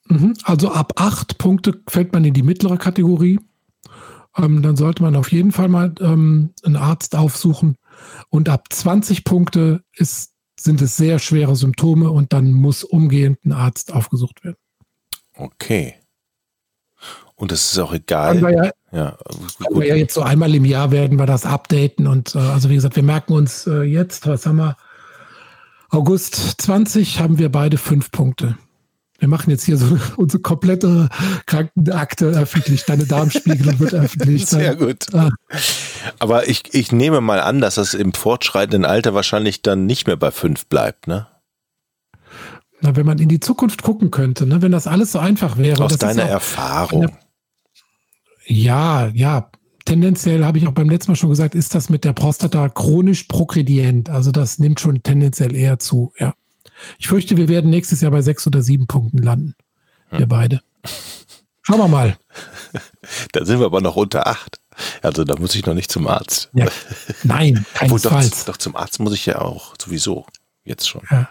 [0.09, 0.17] Ja.
[0.17, 0.35] Mhm.
[0.43, 3.41] Also ab acht Punkte fällt man in die mittlere Kategorie
[4.37, 7.77] ähm, dann sollte man auf jeden Fall mal ähm, einen Arzt aufsuchen.
[8.29, 13.53] Und ab 20 Punkte ist, sind es sehr schwere Symptome und dann muss umgehend ein
[13.53, 14.57] Arzt aufgesucht werden.
[15.37, 15.95] Okay.
[17.37, 18.41] Und das ist auch egal.
[18.41, 19.19] Wir ja, ja,
[19.71, 22.77] wir ja jetzt so einmal im Jahr werden wir das updaten und äh, also wie
[22.77, 24.77] gesagt, wir merken uns äh, jetzt, was haben wir?
[25.91, 28.57] August 20 haben wir beide fünf Punkte
[29.19, 31.09] wir machen jetzt hier so unsere komplette
[31.47, 34.47] Krankenakte öffentlich, deine Darmspiegelung wird öffentlich.
[34.47, 35.07] Sehr gut.
[35.15, 35.31] Ah.
[36.19, 40.17] Aber ich, ich nehme mal an, dass das im fortschreitenden Alter wahrscheinlich dann nicht mehr
[40.17, 41.27] bei fünf bleibt, ne?
[42.81, 44.61] Na, wenn man in die Zukunft gucken könnte, ne?
[44.61, 45.83] wenn das alles so einfach wäre.
[45.83, 47.05] Aus deiner Erfahrung.
[47.05, 47.19] Eine,
[48.47, 49.51] ja, ja.
[49.87, 53.25] Tendenziell habe ich auch beim letzten Mal schon gesagt, ist das mit der Prostata chronisch
[53.25, 54.11] progredient.
[54.11, 56.35] Also das nimmt schon tendenziell eher zu, ja.
[56.99, 59.55] Ich fürchte, wir werden nächstes Jahr bei sechs oder sieben Punkten landen.
[60.11, 60.29] Wir hm.
[60.29, 60.61] beide.
[61.63, 62.17] Schauen wir mal.
[63.33, 64.61] Da sind wir aber noch unter acht.
[65.03, 66.49] Also da muss ich noch nicht zum Arzt.
[66.55, 66.67] Ja.
[67.23, 68.45] Nein, keinesfalls.
[68.45, 70.25] Doch, doch, zum Arzt muss ich ja auch sowieso.
[70.65, 71.03] Jetzt schon.
[71.11, 71.29] Ja.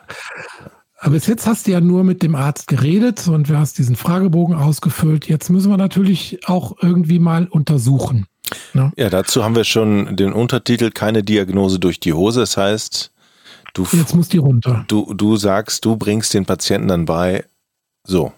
[0.99, 3.95] Aber bis jetzt hast du ja nur mit dem Arzt geredet und du hast diesen
[3.95, 5.27] Fragebogen ausgefüllt.
[5.27, 8.27] Jetzt müssen wir natürlich auch irgendwie mal untersuchen.
[8.73, 8.93] Ne?
[8.95, 12.41] Ja, dazu haben wir schon den Untertitel Keine Diagnose durch die Hose.
[12.41, 13.11] Das heißt,
[13.73, 14.85] Du, Jetzt muss die runter.
[14.87, 17.43] Du, du sagst, du bringst den Patienten dann bei,
[18.03, 18.31] so,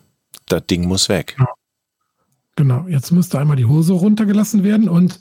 [0.48, 1.36] das Ding muss weg.
[1.36, 1.54] Genau.
[2.56, 2.88] genau.
[2.88, 5.20] jetzt müsste einmal die Hose runtergelassen werden und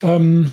[0.00, 0.52] ähm,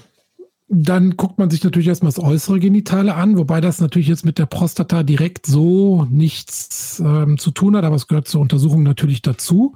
[0.67, 4.37] dann guckt man sich natürlich erstmal das äußere Genitale an, wobei das natürlich jetzt mit
[4.37, 9.21] der Prostata direkt so nichts ähm, zu tun hat, aber es gehört zur Untersuchung natürlich
[9.21, 9.75] dazu.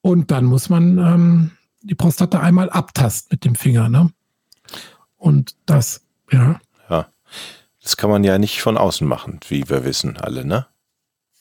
[0.00, 1.50] Und dann muss man ähm,
[1.82, 3.90] die Prostata einmal abtasten mit dem Finger.
[3.90, 4.10] Ne?
[5.18, 6.60] Und das, ja.
[7.82, 10.66] Das kann man ja nicht von außen machen, wie wir wissen alle, ne?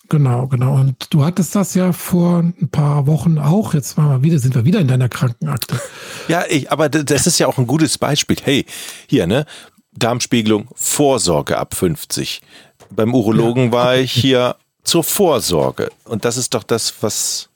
[0.10, 0.74] Genau, genau.
[0.74, 3.76] Und du hattest das ja vor ein paar Wochen auch.
[3.76, 5.80] Jetzt mal wir wieder, sind wir wieder in deiner Krankenakte.
[6.28, 8.38] Ja, ich, aber das ist ja auch ein gutes Beispiel.
[8.42, 8.66] Hey,
[9.08, 9.46] hier, ne?
[9.94, 12.42] Darmspiegelung, Vorsorge ab 50.
[12.90, 13.72] Beim Urologen ja.
[13.72, 15.92] war ich hier zur Vorsorge.
[16.06, 17.49] Und das ist doch das, was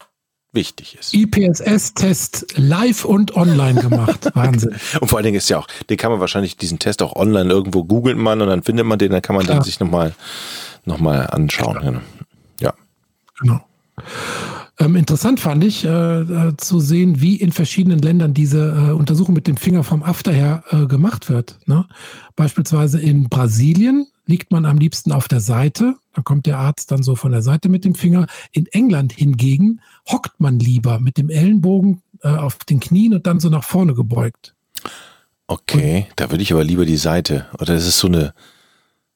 [0.53, 1.13] wichtig ist.
[1.13, 4.29] IPSS-Test live und online gemacht.
[4.35, 4.75] Wahnsinn.
[5.01, 7.49] Und vor allen Dingen ist ja auch, den kann man wahrscheinlich, diesen Test auch online
[7.49, 9.57] irgendwo googelt man und dann findet man den, dann kann man Klar.
[9.57, 10.13] dann sich nochmal
[10.85, 11.79] noch anschauen.
[11.81, 12.01] Genau.
[12.59, 12.73] Ja.
[13.39, 13.61] Genau.
[14.79, 15.89] Ähm, interessant fand ich äh,
[16.21, 20.31] äh, zu sehen, wie in verschiedenen Ländern diese äh, Untersuchung mit dem Finger vom After
[20.31, 21.59] her äh, gemacht wird.
[21.67, 21.85] Ne?
[22.35, 25.95] Beispielsweise in Brasilien liegt man am liebsten auf der Seite.
[26.13, 28.25] Da kommt der Arzt dann so von der Seite mit dem Finger.
[28.51, 33.39] In England hingegen hockt man lieber mit dem Ellenbogen äh, auf den Knien und dann
[33.39, 34.55] so nach vorne gebeugt.
[35.45, 37.45] Okay, und, da würde ich aber lieber die Seite.
[37.59, 38.33] Oder ist es so eine.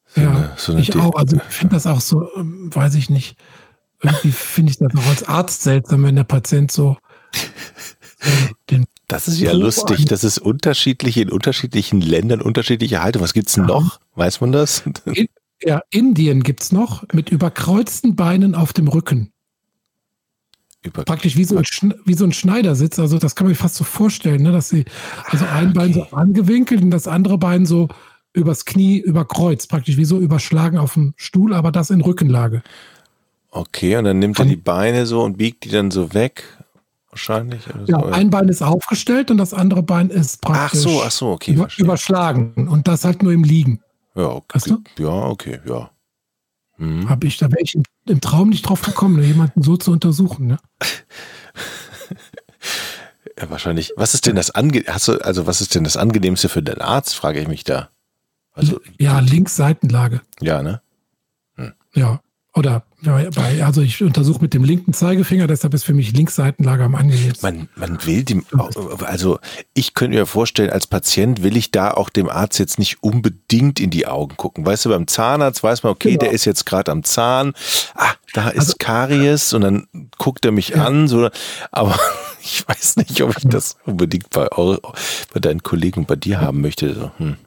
[0.08, 1.16] So ja, eine, so eine ich auch.
[1.16, 3.38] Also ich finde das auch so, ähm, weiß ich nicht.
[4.02, 6.98] Irgendwie finde ich das auch als Arzt seltsam, wenn der Patient so
[8.70, 13.22] den das ist ja Pro lustig, das ist unterschiedlich in unterschiedlichen Ländern, unterschiedliche Haltung.
[13.22, 13.66] Was gibt's ja.
[13.66, 14.02] noch?
[14.16, 14.84] Weiß man das?
[15.06, 15.28] In,
[15.64, 19.32] ja, Indien gibt's noch mit überkreuzten Beinen auf dem Rücken.
[20.84, 23.00] Über Praktisch wie so, ein, wie so ein Schneidersitz.
[23.00, 24.52] Also das kann man sich fast so vorstellen, ne?
[24.52, 24.84] dass sie
[25.26, 25.74] also ah, ein okay.
[25.74, 27.88] Bein so angewinkelt und das andere Bein so
[28.34, 32.62] übers Knie überkreuzt, praktisch wie so überschlagen auf dem Stuhl, aber das in Rückenlage.
[33.58, 36.44] Okay, und dann nimmt er die Beine so und biegt die dann so weg,
[37.10, 37.66] wahrscheinlich.
[37.88, 38.06] ja, so.
[38.06, 41.54] ein Bein ist aufgestellt und das andere Bein ist praktisch ach so, ach so, okay,
[41.54, 43.82] über, überschlagen und das halt nur im Liegen.
[44.14, 44.56] Ja, okay.
[44.56, 44.84] Weißt du?
[45.00, 45.90] Ja, okay, ja.
[46.76, 47.10] Hm.
[47.10, 50.46] Habe ich, da wäre ich im, im, Traum nicht drauf gekommen, jemanden so zu untersuchen.
[50.46, 50.60] Ne?
[53.40, 53.94] ja, wahrscheinlich.
[53.96, 56.80] Was ist denn das ange hast du, also was ist denn das angenehmste für den
[56.80, 57.90] Arzt, frage ich mich da.
[58.54, 60.22] Also, ja, Linksseitenlage.
[60.42, 60.82] Ja, ne?
[61.56, 61.74] Hm.
[61.96, 62.22] Ja.
[62.58, 66.96] Oder bei, also ich untersuche mit dem linken Zeigefinger, deshalb ist für mich Linksseitenlage am
[66.96, 67.48] angenehmsten.
[67.48, 68.48] Man, man will dem,
[69.06, 69.38] also
[69.76, 73.80] ich könnte mir vorstellen, als Patient will ich da auch dem Arzt jetzt nicht unbedingt
[73.80, 74.66] in die Augen gucken.
[74.66, 76.22] Weißt du, beim Zahnarzt weiß man, okay, genau.
[76.22, 77.54] der ist jetzt gerade am Zahn,
[77.94, 80.84] ah, da ist also, Karies und dann guckt er mich ja.
[80.84, 81.30] an, so,
[81.72, 81.96] aber
[82.42, 86.62] ich weiß nicht, ob ich das unbedingt bei, bei deinen Kollegen und bei dir haben
[86.62, 86.96] möchte.
[86.96, 87.38] So, hm.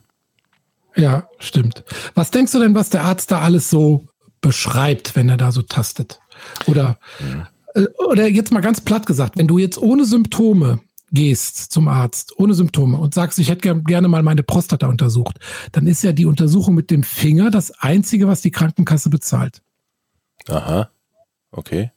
[0.94, 1.82] Ja, stimmt.
[2.14, 4.06] Was denkst du denn, was der Arzt da alles so
[4.40, 6.20] beschreibt, wenn er da so tastet.
[6.66, 7.46] Oder, mhm.
[7.74, 10.80] äh, oder jetzt mal ganz platt gesagt, wenn du jetzt ohne Symptome
[11.12, 15.38] gehst zum Arzt, ohne Symptome und sagst, ich hätte gerne mal meine Prostata untersucht,
[15.72, 19.62] dann ist ja die Untersuchung mit dem Finger das Einzige, was die Krankenkasse bezahlt.
[20.48, 20.90] Aha.
[21.50, 21.90] Okay.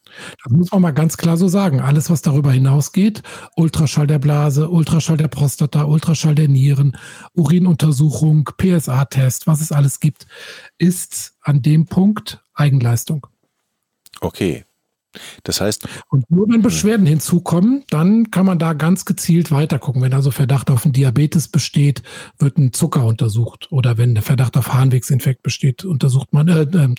[0.44, 1.80] Das muss man mal ganz klar so sagen.
[1.80, 3.22] Alles, was darüber hinausgeht,
[3.56, 6.98] Ultraschall der Blase, Ultraschall der Prostata, Ultraschall der Nieren,
[7.34, 10.28] Urinuntersuchung, PSA-Test, was es alles gibt,
[10.78, 13.28] ist an dem Punkt Eigenleistung.
[14.22, 14.66] Okay.
[15.44, 15.88] Das heißt.
[16.10, 20.02] Und nur wenn Beschwerden hinzukommen, dann kann man da ganz gezielt weitergucken.
[20.02, 22.02] Wenn also Verdacht auf einen Diabetes besteht,
[22.40, 23.72] wird ein Zucker untersucht.
[23.72, 26.96] Oder wenn der Verdacht auf Harnwegsinfekt besteht, untersucht man, äh, äh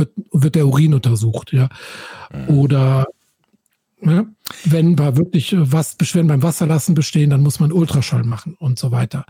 [0.00, 1.68] wird, wird der Urin untersucht, ja.
[2.32, 2.48] Mhm.
[2.48, 3.06] Oder
[4.02, 4.26] ja,
[4.64, 8.78] wenn da wirklich äh, was Beschwerden beim Wasserlassen bestehen, dann muss man Ultraschall machen und
[8.78, 9.24] so weiter.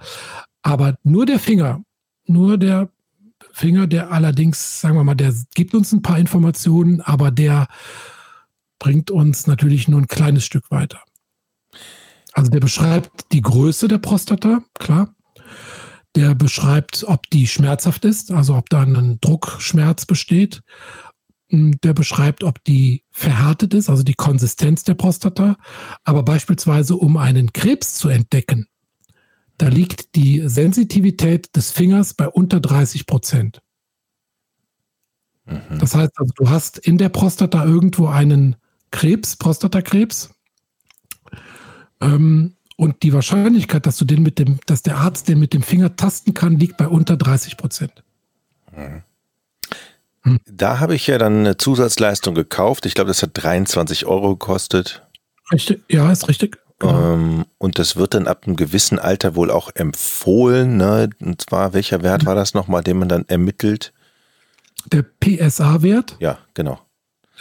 [0.63, 1.83] Aber nur der Finger,
[2.27, 2.89] nur der
[3.53, 7.67] Finger, der allerdings, sagen wir mal, der gibt uns ein paar Informationen, aber der
[8.79, 11.01] bringt uns natürlich nur ein kleines Stück weiter.
[12.33, 15.15] Also der beschreibt die Größe der Prostata, klar.
[16.17, 20.63] Der beschreibt, ob die schmerzhaft ist, also ob da ein Druckschmerz besteht.
[21.51, 25.57] Hm, der beschreibt, ob die verhärtet ist, also die Konsistenz der Prostata.
[26.05, 28.67] Aber beispielsweise, um einen Krebs zu entdecken,
[29.59, 33.61] da liegt die Sensitivität des Fingers bei unter 30 Prozent.
[35.45, 35.79] Mhm.
[35.79, 38.57] Das heißt, also, du hast in der Prostata irgendwo einen
[38.91, 40.31] Krebs, Prostatakrebs.
[42.01, 45.63] Ähm, und die Wahrscheinlichkeit, dass du den mit dem, dass der Arzt den mit dem
[45.63, 47.93] Finger tasten kann, liegt bei unter 30 Prozent.
[48.75, 49.03] Mhm.
[50.23, 50.41] Hm.
[50.51, 52.87] Da habe ich ja dann eine Zusatzleistung gekauft.
[52.87, 55.07] Ich glaube, das hat 23 Euro gekostet.
[55.53, 56.59] Richtig, ja, ist richtig.
[56.79, 57.13] Genau.
[57.13, 60.79] Ähm, und das wird dann ab einem gewissen Alter wohl auch empfohlen.
[60.79, 61.11] Ne?
[61.21, 63.93] Und zwar, welcher Wert war das nochmal, den man dann ermittelt?
[64.91, 66.17] Der PSA-Wert.
[66.19, 66.81] Ja, genau.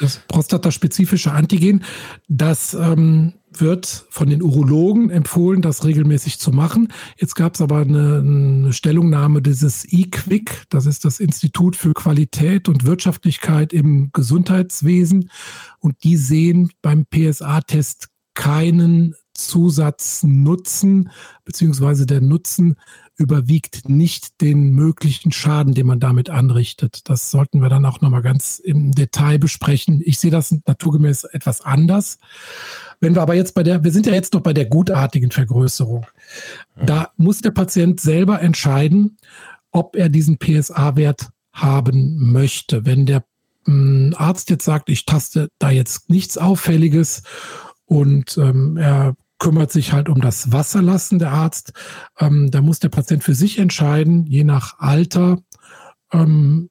[0.01, 1.85] Das prostataspezifische Antigen.
[2.27, 6.93] Das ähm, wird von den Urologen empfohlen, das regelmäßig zu machen.
[7.17, 12.69] Jetzt gab es aber eine, eine Stellungnahme dieses IQWIC, das ist das Institut für Qualität
[12.69, 15.29] und Wirtschaftlichkeit im Gesundheitswesen.
[15.79, 19.15] Und die sehen beim PSA-Test keinen
[19.47, 21.09] Zusatznutzen,
[21.45, 22.75] beziehungsweise der Nutzen
[23.19, 27.09] überwiegt nicht den möglichen Schaden, den man damit anrichtet.
[27.09, 30.01] Das sollten wir dann auch nochmal ganz im Detail besprechen.
[30.05, 32.17] Ich sehe das naturgemäß etwas anders.
[33.01, 36.05] Wenn wir aber jetzt bei der, wir sind ja jetzt noch bei der gutartigen Vergrößerung.
[36.85, 39.17] Da muss der Patient selber entscheiden,
[39.71, 42.85] ob er diesen PSA-Wert haben möchte.
[42.85, 43.25] Wenn der
[43.65, 47.23] hm, Arzt jetzt sagt, ich taste da jetzt nichts Auffälliges
[47.85, 51.73] und ähm, er kümmert sich halt um das Wasserlassen der Arzt.
[52.19, 55.39] Ähm, da muss der Patient für sich entscheiden, je nach Alter
[56.11, 56.69] ähm,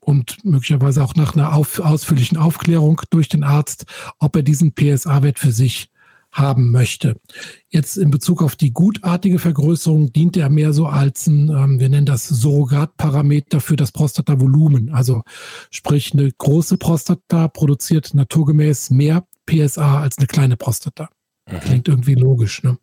[0.00, 3.84] und möglicherweise auch nach einer auf, ausführlichen Aufklärung durch den Arzt,
[4.18, 5.90] ob er diesen PSA-Wert für sich
[6.30, 7.16] haben möchte.
[7.68, 11.88] Jetzt in Bezug auf die gutartige Vergrößerung dient er mehr so als ein, ähm, wir
[11.88, 14.90] nennen das Surrogatparameter für das Prostatavolumen.
[14.90, 15.22] Also
[15.70, 21.08] sprich, eine große Prostata produziert naturgemäß mehr PSA als eine kleine Prostata.
[21.50, 21.60] Mhm.
[21.60, 22.78] Klingt irgendwie logisch, ne?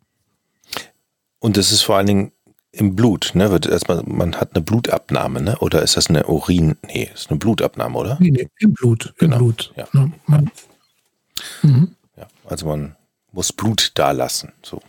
[1.38, 2.32] Und das ist vor allen Dingen
[2.72, 3.50] im Blut, ne?
[3.50, 5.58] Wird erstmal, man hat eine Blutabnahme, ne?
[5.58, 6.76] Oder ist das eine Urin?
[6.86, 8.16] Nee, ist eine Blutabnahme, oder?
[8.20, 9.14] Nee, nee im Blut.
[9.18, 9.38] Im genau.
[9.38, 9.72] Blut.
[9.76, 9.88] Ja.
[9.92, 10.12] Ne?
[10.26, 10.50] Man,
[11.62, 11.94] mhm.
[12.16, 12.26] ja.
[12.44, 12.96] Also man
[13.32, 14.52] muss Blut dalassen.
[14.62, 14.82] So.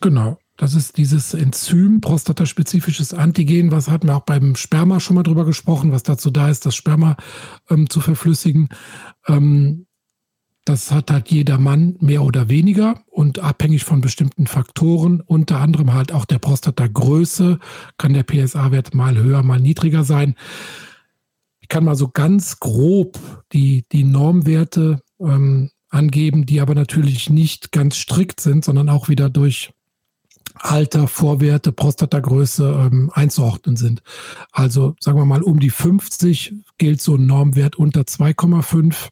[0.00, 0.38] Genau.
[0.56, 5.44] Das ist dieses Enzym, prostataspezifisches Antigen, was hatten wir auch beim Sperma schon mal drüber
[5.44, 7.16] gesprochen, was dazu da ist, das Sperma
[7.70, 8.68] ähm, zu verflüssigen.
[9.26, 9.86] Ähm,
[10.64, 15.92] das hat halt jeder Mann mehr oder weniger und abhängig von bestimmten Faktoren, unter anderem
[15.92, 17.58] halt auch der Prostatagröße,
[17.98, 20.36] kann der PSA-Wert mal höher, mal niedriger sein.
[21.60, 23.18] Ich kann mal so ganz grob
[23.52, 29.30] die, die Normwerte ähm, angeben, die aber natürlich nicht ganz strikt sind, sondern auch wieder
[29.30, 29.72] durch
[30.54, 34.02] Alter, Vorwerte, Prostatagröße ähm, einzuordnen sind.
[34.52, 39.08] Also sagen wir mal, um die 50 gilt so ein Normwert unter 2,5.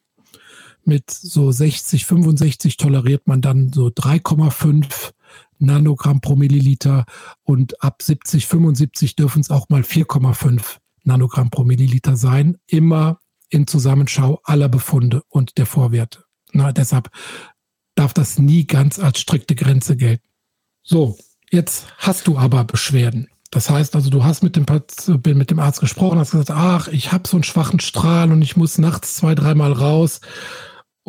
[0.85, 5.13] Mit so 60, 65 toleriert man dann so 3,5
[5.59, 7.05] Nanogramm pro Milliliter
[7.43, 12.59] und ab 70, 75 dürfen es auch mal 4,5 Nanogramm pro Milliliter sein.
[12.67, 13.19] Immer
[13.51, 16.25] in Zusammenschau aller Befunde und der Vorwerte.
[16.53, 17.11] Na, deshalb
[17.95, 20.27] darf das nie ganz als strikte Grenze gelten.
[20.83, 21.19] So,
[21.51, 23.29] Jetzt hast du aber Beschwerden.
[23.51, 24.65] Das heißt also, du hast mit dem,
[25.37, 28.57] mit dem Arzt gesprochen, hast gesagt, ach, ich habe so einen schwachen Strahl und ich
[28.57, 30.21] muss nachts zwei, dreimal raus.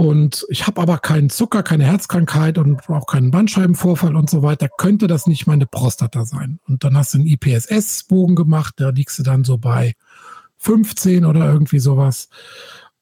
[0.01, 4.67] Und ich habe aber keinen Zucker, keine Herzkrankheit und auch keinen Bandscheibenvorfall und so weiter.
[4.67, 6.59] Könnte das nicht meine Prostata sein?
[6.67, 9.93] Und dann hast du einen IPSS-Bogen gemacht, da liegst du dann so bei
[10.57, 12.29] 15 oder irgendwie sowas.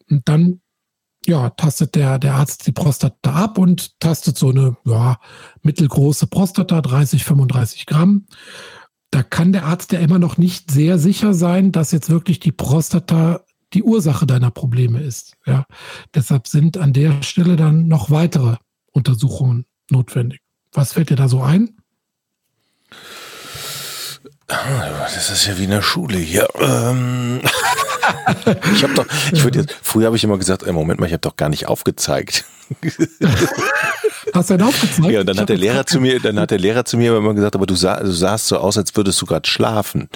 [0.10, 0.60] Und dann
[1.26, 5.22] ja, tastet der, der Arzt die Prostata ab und tastet so eine ja,
[5.62, 8.26] mittelgroße Prostata, 30, 35 Gramm.
[9.10, 12.52] Da kann der Arzt ja immer noch nicht sehr sicher sein, dass jetzt wirklich die
[12.52, 15.34] Prostata die Ursache deiner Probleme ist.
[15.46, 15.66] Ja.
[16.16, 18.56] Deshalb sind an der Stelle dann noch weitere
[18.92, 20.42] Untersuchungen notwendig.
[20.74, 21.76] Was fällt dir da so ein?
[24.48, 26.48] Das ist ja wie in der Schule hier.
[26.60, 27.42] Ähm.
[28.74, 31.14] ich habe doch, ich würde jetzt, früher habe ich immer gesagt, ey, Moment mal, ich
[31.14, 32.46] habe doch gar nicht aufgezeigt.
[34.34, 35.12] Hast du denn aufgezeigt?
[35.12, 37.34] Ja, und dann hat der Lehrer zu mir, dann hat der Lehrer zu mir immer
[37.34, 40.10] gesagt, aber du, sah, du sahst so aus, als würdest du gerade schlafen.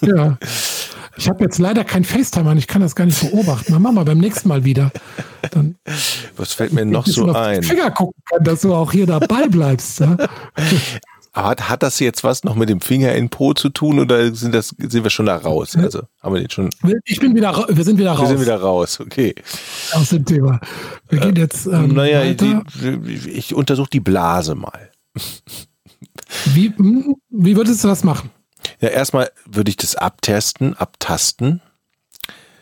[0.00, 0.38] Ja.
[1.20, 3.74] Ich habe jetzt leider kein FaceTime an, ich kann das gar nicht beobachten.
[3.74, 4.90] Dann machen wir beim nächsten Mal wieder.
[5.50, 5.76] Dann
[6.34, 7.62] Was fällt mir noch so ein?
[7.62, 10.00] Finger gucken kann, dass du auch hier dabei bleibst.
[10.00, 10.16] Ja?
[11.32, 14.52] Hat, hat das jetzt was noch mit dem Finger in Po zu tun oder sind,
[14.52, 15.76] das, sind wir schon da raus?
[15.76, 16.70] Also haben wir den schon.
[17.04, 18.22] Ich bin wieder, wir sind wieder raus.
[18.22, 19.36] Wir sind wieder raus, okay.
[19.92, 20.58] Aus dem Thema.
[21.08, 21.66] Wir gehen jetzt.
[21.66, 24.90] Ähm, naja, ich, ich untersuche die Blase mal.
[26.46, 28.30] Wie, hm, wie würdest du das machen?
[28.80, 31.60] Ja, erstmal würde ich das abtesten, abtasten.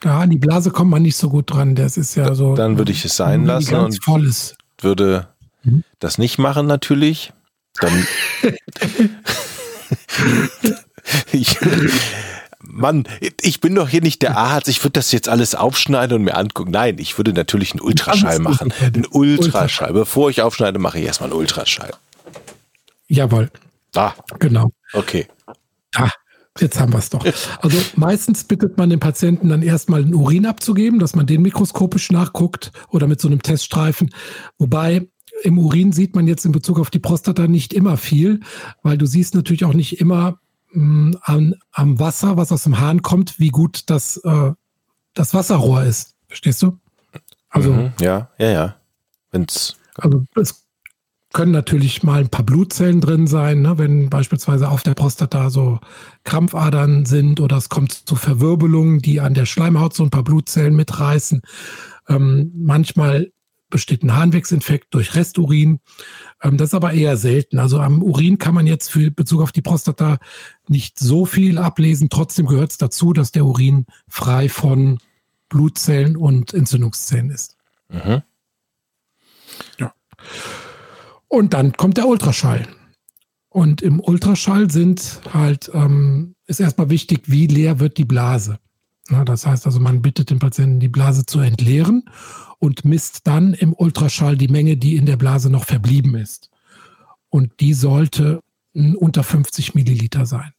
[0.05, 1.75] Ja, an die Blase kommt man nicht so gut dran.
[1.75, 2.55] Das ist ja so.
[2.55, 4.57] Dann würde ich es sein lassen und voll ist.
[4.81, 5.29] würde
[5.63, 5.83] hm?
[5.99, 7.33] das nicht machen natürlich.
[7.81, 8.07] Dann.
[11.33, 11.59] ich,
[12.61, 13.05] Mann,
[13.41, 14.69] ich bin doch hier nicht der Arzt.
[14.69, 16.71] Ich würde das jetzt alles aufschneiden und mir angucken.
[16.71, 18.73] Nein, ich würde natürlich einen Ultraschall machen.
[18.81, 19.93] Ein Ultraschall.
[19.93, 21.93] Bevor ich aufschneide, mache ich erstmal einen Ultraschall.
[23.09, 23.51] Jawohl.
[23.93, 24.15] Da.
[24.39, 24.71] Genau.
[24.93, 25.27] Okay.
[25.95, 26.11] Ah,
[26.59, 27.25] jetzt haben wir es doch.
[27.61, 32.11] Also meistens bittet man den Patienten dann erstmal den Urin abzugeben, dass man den mikroskopisch
[32.11, 34.11] nachguckt oder mit so einem Teststreifen.
[34.59, 35.09] Wobei
[35.43, 38.41] im Urin sieht man jetzt in Bezug auf die Prostata nicht immer viel,
[38.83, 40.39] weil du siehst natürlich auch nicht immer
[40.73, 44.53] mh, mm, am, am, Wasser, was aus dem Hahn kommt, wie gut das, äh,
[45.15, 46.15] das Wasserrohr ist.
[46.27, 46.79] Verstehst du?
[47.51, 48.77] Also, mhm, ja, ja, ja.
[49.31, 50.65] Wenn's also es
[51.39, 53.79] können natürlich mal ein paar Blutzellen drin sein, ne?
[53.79, 55.79] wenn beispielsweise auf der Prostata so
[56.25, 60.75] Krampfadern sind oder es kommt zu Verwirbelungen, die an der Schleimhaut so ein paar Blutzellen
[60.75, 61.43] mitreißen.
[62.09, 63.31] Ähm, manchmal
[63.71, 65.79] besteht ein Harnwegsinfekt durch Resturin.
[66.43, 67.61] Ähm, das ist aber eher selten.
[67.61, 70.19] Also am Urin kann man jetzt für Bezug auf die Prostata
[70.67, 72.09] nicht so viel ablesen.
[72.11, 74.99] Trotzdem gehört es dazu, dass der Urin frei von
[75.49, 77.57] Blutzellen und Entzündungszellen ist.
[77.91, 78.23] Mhm.
[79.79, 79.95] Ja.
[81.29, 82.67] Und dann kommt der Ultraschall.
[83.49, 88.59] Und im Ultraschall sind halt, ähm, ist erstmal wichtig, wie leer wird die Blase.
[89.09, 92.05] Na, das heißt also, man bittet den Patienten, die Blase zu entleeren
[92.59, 96.51] und misst dann im Ultraschall die Menge, die in der Blase noch verblieben ist.
[97.31, 98.41] Und die sollte
[98.75, 100.53] unter 50 Milliliter sein.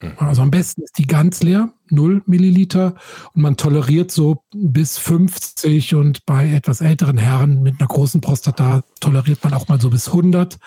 [0.00, 0.12] Mhm.
[0.18, 2.94] Also am besten ist die ganz leer, 0 Milliliter.
[3.34, 8.82] Und man toleriert so bis 50 und bei etwas älteren Herren mit einer großen Prostata
[9.00, 10.58] toleriert man auch mal so bis 100,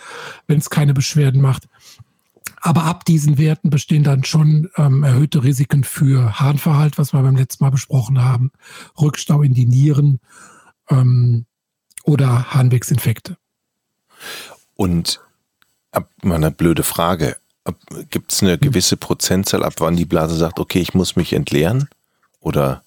[0.48, 1.68] wenn es keine Beschwerden macht.
[2.64, 7.36] Aber ab diesen Werten bestehen dann schon ähm, erhöhte Risiken für Harnverhalt, was wir beim
[7.36, 8.52] letzten Mal besprochen haben,
[9.00, 10.20] Rückstau in die Nieren
[10.90, 11.46] ähm,
[12.04, 13.38] oder Harnwegsinfekte.
[14.76, 15.22] Und
[16.22, 17.38] mal eine blöde Frage.
[18.10, 21.88] Gibt es eine gewisse Prozentzahl, ab wann die Blase sagt, okay, ich muss mich entleeren?
[22.40, 22.84] Oder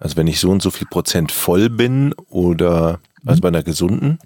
[0.00, 4.18] also wenn ich so und so viel Prozent voll bin oder Also bei einer gesunden?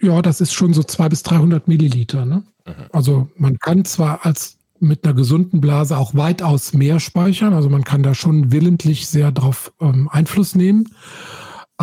[0.00, 2.24] Ja, das ist schon so 200 bis 300 Milliliter.
[2.24, 2.42] Ne?
[2.66, 2.72] Mhm.
[2.92, 7.54] Also man kann zwar als mit einer gesunden Blase auch weitaus mehr speichern.
[7.54, 10.88] Also man kann da schon willentlich sehr drauf ähm, Einfluss nehmen.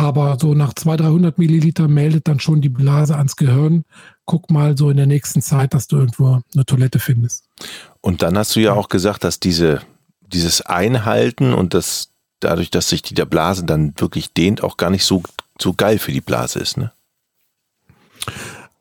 [0.00, 3.84] Aber so nach 200, 300 Milliliter meldet dann schon die Blase ans Gehirn.
[4.24, 7.44] Guck mal so in der nächsten Zeit, dass du irgendwo eine Toilette findest.
[8.00, 9.82] Und dann hast du ja auch gesagt, dass diese,
[10.22, 12.08] dieses Einhalten und das
[12.40, 15.22] dadurch, dass sich die der Blase dann wirklich dehnt, auch gar nicht so,
[15.60, 16.92] so geil für die Blase ist, ne?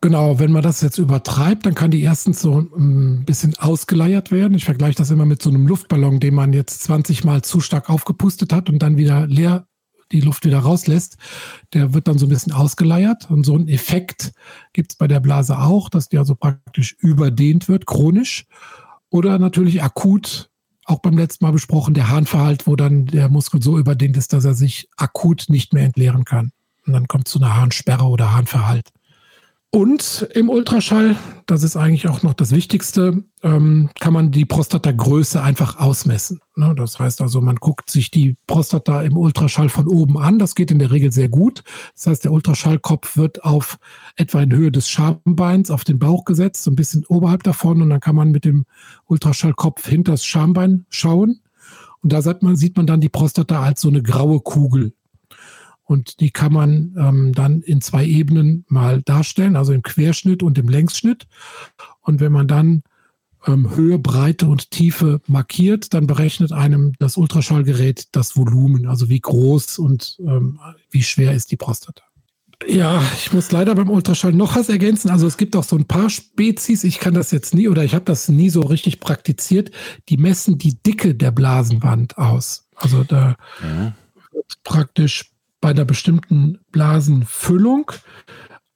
[0.01, 4.53] Genau, wenn man das jetzt übertreibt, dann kann die erstens so ein bisschen ausgeleiert werden.
[4.53, 7.89] Ich vergleiche das immer mit so einem Luftballon, den man jetzt 20 Mal zu stark
[7.89, 9.65] aufgepustet hat und dann wieder leer
[10.11, 11.17] die Luft wieder rauslässt.
[11.73, 13.29] Der wird dann so ein bisschen ausgeleiert.
[13.29, 14.31] Und so ein Effekt
[14.73, 18.45] gibt es bei der Blase auch, dass die also praktisch überdehnt wird, chronisch.
[19.09, 20.49] Oder natürlich akut,
[20.85, 24.45] auch beim letzten Mal besprochen, der Harnverhalt, wo dann der Muskel so überdehnt ist, dass
[24.45, 26.51] er sich akut nicht mehr entleeren kann.
[26.85, 28.89] Und dann kommt zu einer Harnsperre oder Harnverhalt.
[29.71, 31.15] Und im Ultraschall,
[31.45, 36.39] das ist eigentlich auch noch das Wichtigste, ähm, kann man die Prostatagröße einfach ausmessen.
[36.55, 36.73] Ne?
[36.75, 40.39] Das heißt also, man guckt sich die Prostata im Ultraschall von oben an.
[40.39, 41.63] Das geht in der Regel sehr gut.
[41.93, 43.77] Das heißt, der Ultraschallkopf wird auf
[44.15, 47.83] etwa in Höhe des Schambeins auf den Bauch gesetzt, so ein bisschen oberhalb davon.
[47.83, 48.65] Und dann kann man mit dem
[49.05, 51.41] Ultraschallkopf hinter das Schambein schauen.
[52.01, 54.93] Und da sieht man, sieht man dann die Prostata als so eine graue Kugel.
[55.89, 60.59] Und die kann man ähm, dann in zwei Ebenen mal darstellen, also im Querschnitt und
[60.59, 61.25] im Längsschnitt.
[62.01, 62.83] Und wenn man dann
[63.47, 69.19] ähm, Höhe, Breite und Tiefe markiert, dann berechnet einem das Ultraschallgerät das Volumen, also wie
[69.19, 70.59] groß und ähm,
[70.91, 72.03] wie schwer ist die Prostata.
[72.67, 75.09] Ja, ich muss leider beim Ultraschall noch was ergänzen.
[75.09, 77.95] Also es gibt auch so ein paar Spezies, ich kann das jetzt nie oder ich
[77.95, 79.71] habe das nie so richtig praktiziert,
[80.07, 82.67] die messen die Dicke der Blasenwand aus.
[82.75, 83.37] Also da
[84.31, 85.28] wird praktisch
[85.61, 87.91] bei einer bestimmten Blasenfüllung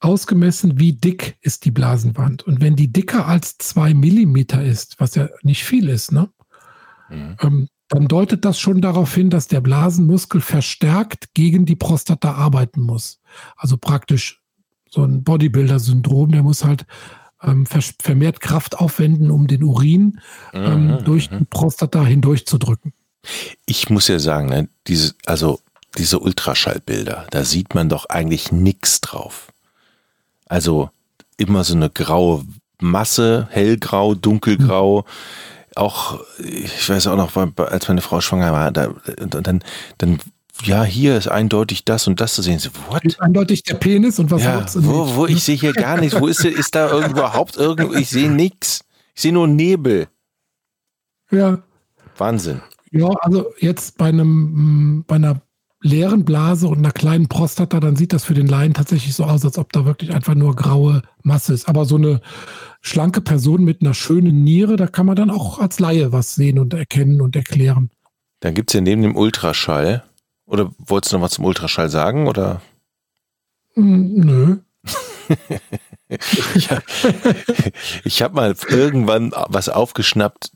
[0.00, 2.42] ausgemessen, wie dick ist die Blasenwand.
[2.42, 6.28] Und wenn die dicker als zwei Millimeter ist, was ja nicht viel ist, ne,
[7.08, 7.36] mhm.
[7.40, 12.80] ähm, dann deutet das schon darauf hin, dass der Blasenmuskel verstärkt gegen die Prostata arbeiten
[12.80, 13.20] muss.
[13.56, 14.42] Also praktisch
[14.90, 16.86] so ein Bodybuilder-Syndrom, der muss halt
[17.42, 20.20] ähm, vermehrt Kraft aufwenden, um den Urin
[20.52, 21.04] ähm, mhm.
[21.04, 22.92] durch die Prostata hindurchzudrücken.
[23.66, 25.60] Ich muss ja sagen, ne, diese, also
[25.98, 29.52] diese Ultraschallbilder, da sieht man doch eigentlich nichts drauf.
[30.46, 30.90] Also
[31.36, 32.44] immer so eine graue
[32.80, 35.04] Masse, hellgrau, dunkelgrau.
[35.76, 39.62] Auch, ich weiß auch noch, als meine Frau schwanger war, da, dann,
[39.98, 40.18] dann,
[40.62, 42.58] ja, hier ist eindeutig das und das zu sehen.
[42.58, 43.04] So, what?
[43.04, 46.20] Ist eindeutig der Penis und was ja, wo, wo, ich sehe hier gar nichts.
[46.20, 47.94] Wo ist, ist da überhaupt irgendwo?
[47.94, 48.84] Ich sehe nichts.
[49.14, 50.08] Ich sehe nur Nebel.
[51.30, 51.58] Ja.
[52.16, 52.60] Wahnsinn.
[52.92, 55.40] Ja, also jetzt bei einem, bei einer
[55.84, 59.44] leeren Blase und einer kleinen Prostata, dann sieht das für den Laien tatsächlich so aus,
[59.44, 61.68] als ob da wirklich einfach nur graue Masse ist.
[61.68, 62.22] Aber so eine
[62.80, 66.58] schlanke Person mit einer schönen Niere, da kann man dann auch als Laie was sehen
[66.58, 67.90] und erkennen und erklären.
[68.40, 70.02] Dann gibt es ja neben dem Ultraschall,
[70.46, 72.62] oder wolltest du noch was zum Ultraschall sagen, oder?
[73.74, 74.56] Hm, nö.
[76.08, 76.82] ich habe
[78.06, 80.50] hab mal irgendwann was aufgeschnappt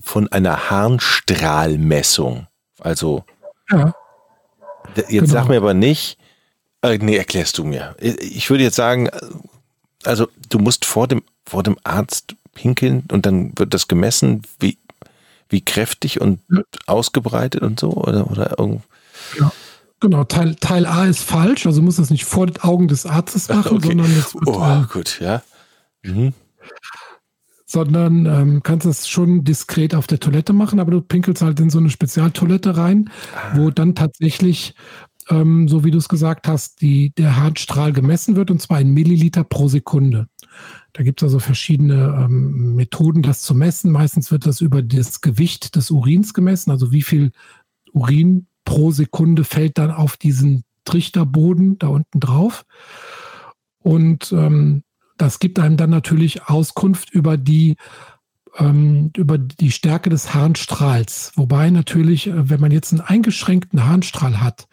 [0.00, 2.48] von einer Harnstrahlmessung.
[2.80, 3.24] Also
[3.70, 3.94] ja.
[4.96, 5.26] Jetzt genau.
[5.26, 6.18] sag mir aber nicht,
[6.82, 7.96] äh, nee, erklärst du mir.
[8.00, 9.08] Ich würde jetzt sagen,
[10.04, 14.78] also du musst vor dem, vor dem Arzt pinkeln und dann wird das gemessen, wie,
[15.48, 16.62] wie kräftig und ja.
[16.86, 18.82] ausgebreitet und so oder, oder irgend.
[19.38, 19.52] Ja.
[20.00, 23.48] Genau, Teil, Teil A ist falsch, also muss das nicht vor den Augen des Arztes
[23.48, 23.88] machen, okay.
[23.88, 25.42] sondern jetzt oh, äh, gut, ja.
[26.02, 26.34] Mhm
[27.74, 31.70] sondern ähm, kannst es schon diskret auf der Toilette machen, aber du pinkelst halt in
[31.70, 33.56] so eine Spezialtoilette rein, ah.
[33.56, 34.74] wo dann tatsächlich,
[35.28, 38.94] ähm, so wie du es gesagt hast, die, der Hartstrahl gemessen wird und zwar in
[38.94, 40.28] Milliliter pro Sekunde.
[40.92, 43.90] Da gibt es also verschiedene ähm, Methoden, das zu messen.
[43.90, 47.32] Meistens wird das über das Gewicht des Urins gemessen, also wie viel
[47.92, 52.64] Urin pro Sekunde fällt dann auf diesen Trichterboden da unten drauf.
[53.80, 54.83] Und ähm,
[55.16, 57.76] das gibt einem dann natürlich Auskunft über die
[58.56, 61.32] ähm, über die Stärke des Harnstrahls.
[61.34, 64.68] Wobei natürlich, äh, wenn man jetzt einen eingeschränkten Harnstrahl hat,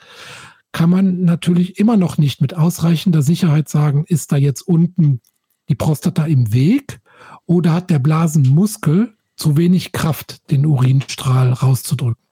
[0.71, 5.21] kann man natürlich immer noch nicht mit ausreichender Sicherheit sagen, ist da jetzt unten
[5.67, 7.01] die Prostata im Weg
[7.45, 12.23] oder hat der Blasenmuskel zu wenig Kraft, den Urinstrahl rauszudrücken.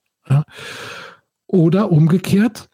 [1.47, 2.68] Oder umgekehrt,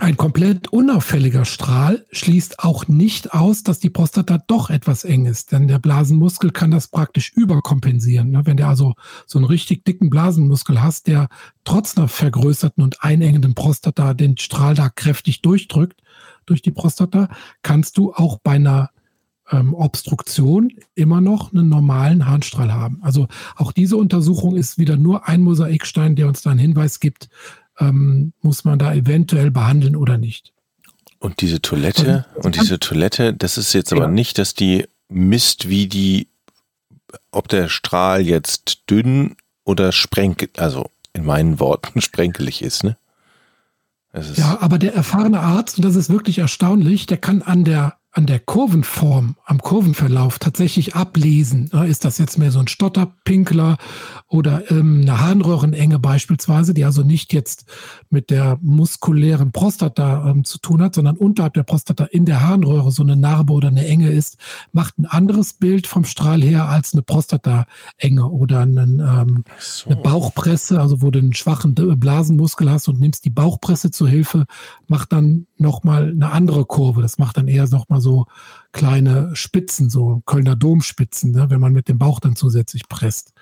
[0.00, 5.50] ein komplett unauffälliger Strahl schließt auch nicht aus, dass die Prostata doch etwas eng ist,
[5.50, 8.30] denn der Blasenmuskel kann das praktisch überkompensieren.
[8.30, 8.46] Ne?
[8.46, 8.94] Wenn du also
[9.26, 11.28] so einen richtig dicken Blasenmuskel hast, der
[11.64, 16.00] trotz einer vergrößerten und einengenden Prostata den Strahl da kräftig durchdrückt,
[16.46, 17.28] durch die Prostata,
[17.62, 18.90] kannst du auch bei einer
[19.50, 22.98] ähm, Obstruktion immer noch einen normalen Harnstrahl haben.
[23.02, 23.26] Also
[23.56, 27.28] auch diese Untersuchung ist wieder nur ein Mosaikstein, der uns da einen Hinweis gibt,
[27.78, 30.52] ähm, muss man da eventuell behandeln oder nicht.
[31.20, 33.96] Und diese Toilette, und, und diese Toilette, das ist jetzt ja.
[33.96, 36.28] aber nicht, dass die misst, wie die,
[37.32, 42.96] ob der Strahl jetzt dünn oder sprenkel, also in meinen Worten sprenkelig ist, ne?
[44.14, 47.97] Ist ja, aber der erfahrene Arzt, und das ist wirklich erstaunlich, der kann an der
[48.12, 51.70] an der Kurvenform, am Kurvenverlauf tatsächlich ablesen.
[51.86, 53.76] Ist das jetzt mehr so ein Stotterpinkler
[54.28, 57.66] oder ähm, eine Harnröhrenenge beispielsweise, die also nicht jetzt
[58.10, 62.90] mit der muskulären Prostata ähm, zu tun hat, sondern unterhalb der Prostata in der Harnröhre
[62.90, 64.38] so eine Narbe oder eine Enge ist,
[64.72, 69.90] macht ein anderes Bild vom Strahl her als eine Prostata-Enge oder einen, ähm, so.
[69.90, 74.46] eine Bauchpresse, also wo du einen schwachen Blasenmuskel hast und nimmst die Bauchpresse zur Hilfe,
[74.86, 77.02] macht dann nochmal eine andere Kurve.
[77.02, 78.26] Das macht dann eher nochmal so
[78.72, 83.32] kleine Spitzen, so Kölner Domspitzen, ne, wenn man mit dem Bauch dann zusätzlich presst.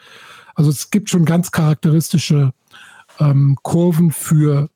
[0.55, 2.53] Also es gibt schon ganz charakteristische
[3.19, 4.71] ähm, Kurven für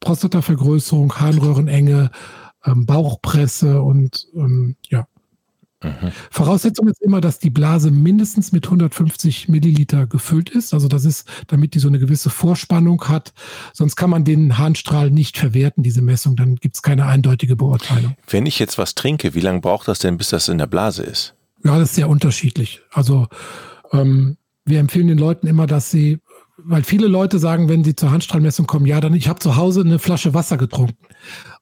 [0.00, 2.10] Prostatavergrößerung, Harnröhrenenge,
[2.64, 5.06] ähm, Bauchpresse und ähm, ja.
[5.82, 6.12] Mhm.
[6.30, 10.74] Voraussetzung ist immer, dass die Blase mindestens mit 150 Milliliter gefüllt ist.
[10.74, 13.32] Also das ist, damit die so eine gewisse Vorspannung hat.
[13.72, 16.36] Sonst kann man den Harnstrahl nicht verwerten, diese Messung.
[16.36, 18.14] Dann gibt es keine eindeutige Beurteilung.
[18.28, 21.02] Wenn ich jetzt was trinke, wie lange braucht das denn, bis das in der Blase
[21.02, 21.34] ist?
[21.64, 22.82] Ja, das ist sehr unterschiedlich.
[22.92, 23.28] Also
[23.92, 26.18] ähm, wir empfehlen den Leuten immer, dass sie,
[26.58, 29.80] weil viele Leute sagen, wenn sie zur Handstrahlmessung kommen, ja, dann ich habe zu Hause
[29.80, 31.06] eine Flasche Wasser getrunken.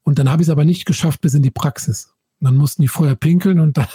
[0.03, 2.14] Und dann habe ich es aber nicht geschafft bis in die Praxis.
[2.41, 3.86] Dann mussten die vorher pinkeln und dann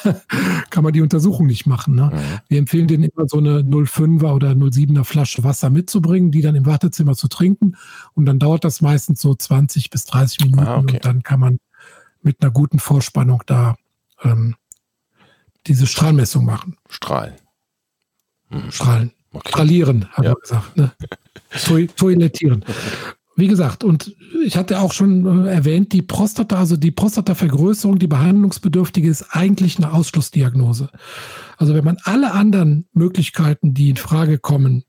[0.70, 1.96] kann man die Untersuchung nicht machen.
[1.96, 2.12] Ne?
[2.14, 2.40] Mhm.
[2.50, 6.66] Wir empfehlen denen immer so eine 05er oder 07er Flasche Wasser mitzubringen, die dann im
[6.66, 7.78] Wartezimmer zu trinken.
[8.14, 10.96] Und dann dauert das meistens so 20 bis 30 Minuten ah, okay.
[10.96, 11.60] und dann kann man
[12.22, 13.76] mit einer guten Vorspannung da
[14.24, 14.56] ähm,
[15.68, 16.78] diese Strahlmessung machen.
[16.90, 17.34] Strahlen.
[18.70, 19.12] Strahlen.
[19.32, 19.50] Okay.
[19.50, 20.32] Strahlieren, haben ja.
[20.32, 20.78] wir gesagt.
[20.78, 20.92] Ne?
[21.96, 22.64] Toilettieren.
[23.36, 24.16] Wie gesagt, und
[24.46, 29.78] ich hatte auch schon äh, erwähnt, die Prostata, also die Prostatavergrößerung, die behandlungsbedürftige, ist eigentlich
[29.78, 30.90] eine Ausschlussdiagnose.
[31.58, 34.84] Also wenn man alle anderen Möglichkeiten, die in Frage kommen,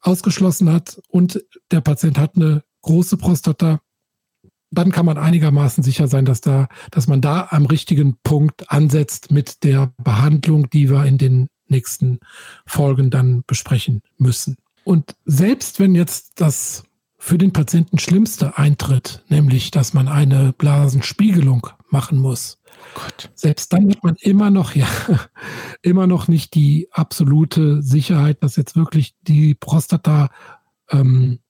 [0.00, 3.80] ausgeschlossen hat und der Patient hat eine große Prostata,
[4.70, 9.30] dann kann man einigermaßen sicher sein, dass da, dass man da am richtigen Punkt ansetzt
[9.30, 12.18] mit der Behandlung, die wir in den nächsten
[12.66, 14.56] Folgen dann besprechen müssen.
[14.84, 16.84] Und selbst wenn jetzt das
[17.26, 22.58] für den Patienten Schlimmste eintritt, nämlich dass man eine Blasenspiegelung machen muss,
[22.94, 23.00] oh
[23.34, 24.86] selbst dann hat man immer noch, ja,
[25.82, 30.30] immer noch nicht die absolute Sicherheit, dass jetzt wirklich die Prostata
[30.88, 31.40] ähm,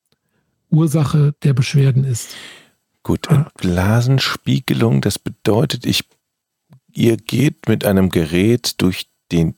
[0.71, 2.35] Ursache der Beschwerden ist.
[3.03, 6.05] Gut, und Blasenspiegelung, das bedeutet, ich,
[6.91, 9.53] ihr geht mit einem Gerät durch den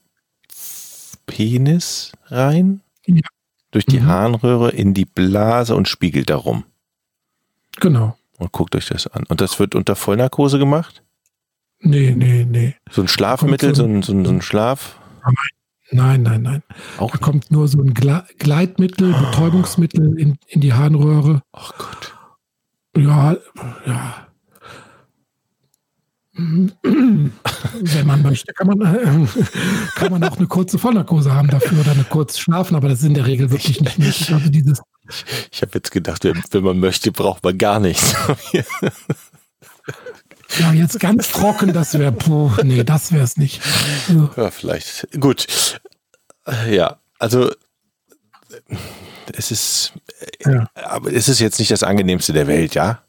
[1.24, 3.22] Penis rein, ja.
[3.70, 4.06] Durch die mhm.
[4.06, 6.64] Harnröhre in die Blase und spiegelt darum.
[7.80, 8.16] Genau.
[8.38, 9.24] Und guckt euch das an.
[9.28, 11.02] Und das wird unter Vollnarkose gemacht?
[11.80, 12.74] Nee, nee, nee.
[12.90, 14.98] So ein Schlafmittel, so ein, so ein, so ein Schlaf?
[15.92, 16.62] Nein, nein, nein.
[16.98, 21.42] Auch da kommt nur so ein Gleitmittel, Betäubungsmittel in, in die Harnröhre.
[21.52, 22.14] Ach Gott.
[22.96, 23.36] Ja,
[23.86, 24.26] ja.
[26.32, 29.26] Wenn man möchte, kann man, äh,
[29.96, 33.06] kann man auch eine kurze Vollnarkose haben dafür oder eine kurze schlafen, aber das ist
[33.06, 34.32] in der Regel wirklich nicht möglich.
[34.32, 34.80] Also dieses
[35.50, 38.14] ich habe jetzt gedacht, wenn, man möchte, braucht man gar nichts.
[38.52, 38.62] ja,
[40.72, 42.14] jetzt ganz trocken, das wäre,
[42.62, 43.60] nee, das wäre es nicht.
[44.08, 44.30] Also.
[44.36, 45.08] Ja, vielleicht.
[45.18, 45.80] Gut.
[46.70, 47.50] Ja, also
[49.32, 49.92] es ist,
[50.44, 50.66] ja.
[50.74, 53.02] aber es ist jetzt nicht das angenehmste der Welt, ja?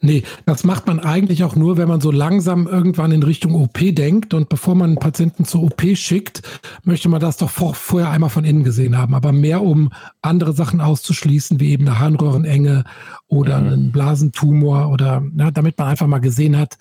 [0.00, 3.78] Nee, das macht man eigentlich auch nur, wenn man so langsam irgendwann in Richtung OP
[3.78, 6.42] denkt und bevor man einen Patienten zur OP schickt,
[6.84, 9.14] möchte man das doch vor, vorher einmal von innen gesehen haben.
[9.14, 9.90] Aber mehr, um
[10.22, 12.84] andere Sachen auszuschließen, wie eben eine Harnröhrenenge
[13.28, 13.66] oder mhm.
[13.66, 16.78] einen Blasentumor oder na, damit man einfach mal gesehen hat,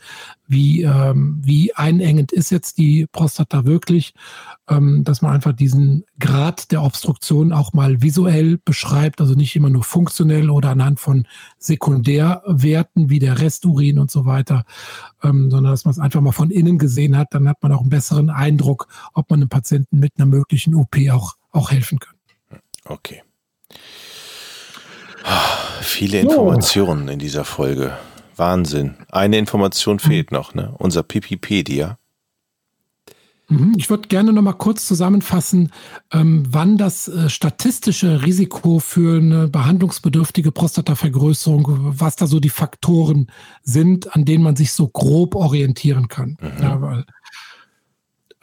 [0.47, 4.13] wie, ähm, wie einengend ist jetzt die Prostata wirklich,
[4.69, 9.71] ähm, dass man einfach diesen Grad der Obstruktion auch mal visuell beschreibt, also nicht immer
[9.71, 11.27] nur funktionell oder anhand von
[11.57, 14.65] Sekundärwerten wie der Resturin und so weiter,
[15.23, 17.81] ähm, sondern dass man es einfach mal von innen gesehen hat, dann hat man auch
[17.81, 22.15] einen besseren Eindruck, ob man einem Patienten mit einer möglichen OP auch, auch helfen kann.
[22.85, 23.23] Okay.
[25.85, 27.97] Viele Informationen in dieser Folge.
[28.35, 28.95] Wahnsinn.
[29.09, 30.73] Eine Information fehlt noch, ne?
[30.77, 31.97] Unser Pipipedia.
[33.47, 33.73] Mhm.
[33.77, 35.71] Ich würde gerne noch mal kurz zusammenfassen,
[36.11, 41.67] ähm, wann das äh, statistische Risiko für eine behandlungsbedürftige Prostatavergrößerung,
[41.99, 43.27] was da so die Faktoren
[43.61, 46.37] sind, an denen man sich so grob orientieren kann.
[46.41, 46.63] Mhm.
[46.63, 47.05] Ja, weil,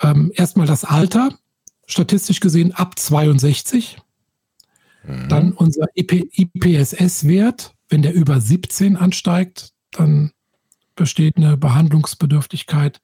[0.03, 1.31] ähm, erstmal das Alter,
[1.87, 3.99] statistisch gesehen ab 62.
[5.05, 5.29] Mhm.
[5.29, 10.33] Dann unser IPSS-Wert, wenn der über 17 ansteigt, dann
[10.95, 13.01] besteht eine Behandlungsbedürftigkeit.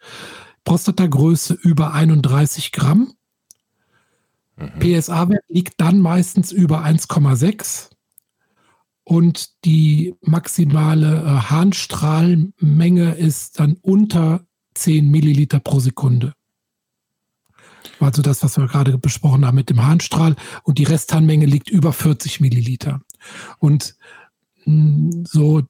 [0.65, 3.15] Prostatagröße über 31 Gramm.
[4.57, 4.79] Mhm.
[4.79, 7.91] PSA-Wert liegt dann meistens über 1,6
[9.09, 14.45] und die maximale äh, Harnstrahlmenge ist dann unter
[14.75, 16.35] 10 Milliliter pro Sekunde.
[18.01, 21.93] Also das, was wir gerade besprochen haben mit dem Harnstrahl und die Restharnmenge liegt über
[21.93, 23.01] 40 Milliliter.
[23.59, 23.97] Und
[24.65, 25.63] mh, mm, so,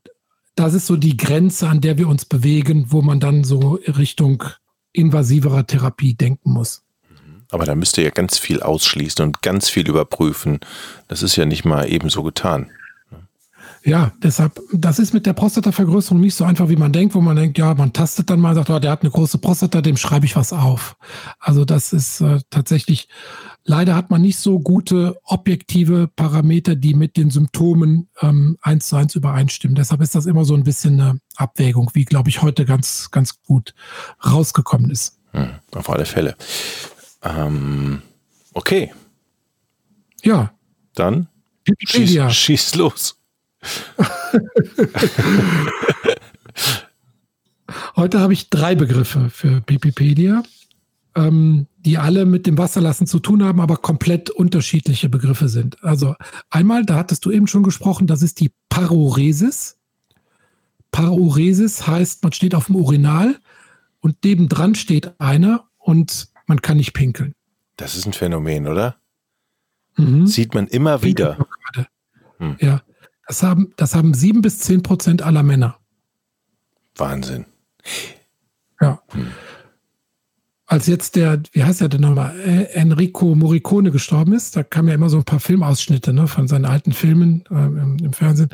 [0.55, 4.45] das ist so die Grenze, an der wir uns bewegen, wo man dann so Richtung
[4.93, 6.83] invasiverer Therapie denken muss.
[7.51, 10.61] Aber da müsst ihr ja ganz viel ausschließen und ganz viel überprüfen.
[11.07, 12.70] Das ist ja nicht mal ebenso getan.
[13.89, 17.36] Ja, deshalb, das ist mit der Prostatavergrößerung nicht so einfach, wie man denkt, wo man
[17.36, 20.26] denkt, ja, man tastet dann mal, sagt, oh, der hat eine große Prostata, dem schreibe
[20.26, 20.99] ich was auf.
[21.39, 23.09] Also das ist äh, tatsächlich,
[23.64, 28.97] leider hat man nicht so gute objektive Parameter, die mit den Symptomen ähm, eins zu
[28.97, 29.74] eins übereinstimmen.
[29.74, 33.41] Deshalb ist das immer so ein bisschen eine Abwägung, wie, glaube ich, heute ganz, ganz
[33.41, 33.74] gut
[34.22, 35.18] rausgekommen ist.
[35.32, 36.36] Hm, auf alle Fälle.
[37.22, 38.03] Ähm,
[38.53, 38.93] okay.
[40.22, 40.53] Ja.
[40.95, 41.28] Dann
[41.86, 43.17] schieß, schieß los.
[47.96, 50.42] Heute habe ich drei Begriffe für Pipipedia,
[51.14, 55.82] ähm, die alle mit dem Wasserlassen zu tun haben, aber komplett unterschiedliche Begriffe sind.
[55.84, 56.14] Also
[56.50, 59.78] einmal, da hattest du eben schon gesprochen, das ist die Paruresis.
[60.90, 63.38] Paruresis heißt, man steht auf dem Urinal
[64.00, 67.34] und nebendran steht einer und man kann nicht pinkeln.
[67.76, 68.96] Das ist ein Phänomen, oder?
[69.96, 70.26] Mhm.
[70.26, 71.38] Sieht man immer wieder.
[72.38, 72.56] Hm.
[72.60, 72.82] Ja.
[73.29, 75.76] Das haben, das haben sieben bis zehn Prozent aller Männer.
[76.97, 77.45] Wahnsinn.
[78.81, 79.03] Ja.
[79.11, 79.26] Hm.
[80.66, 82.39] Als jetzt der, wie heißt der denn nochmal,
[82.72, 86.64] Enrico Morricone gestorben ist, da kamen ja immer so ein paar Filmausschnitte ne, von seinen
[86.64, 88.51] alten Filmen äh, im, im, Fernsehen.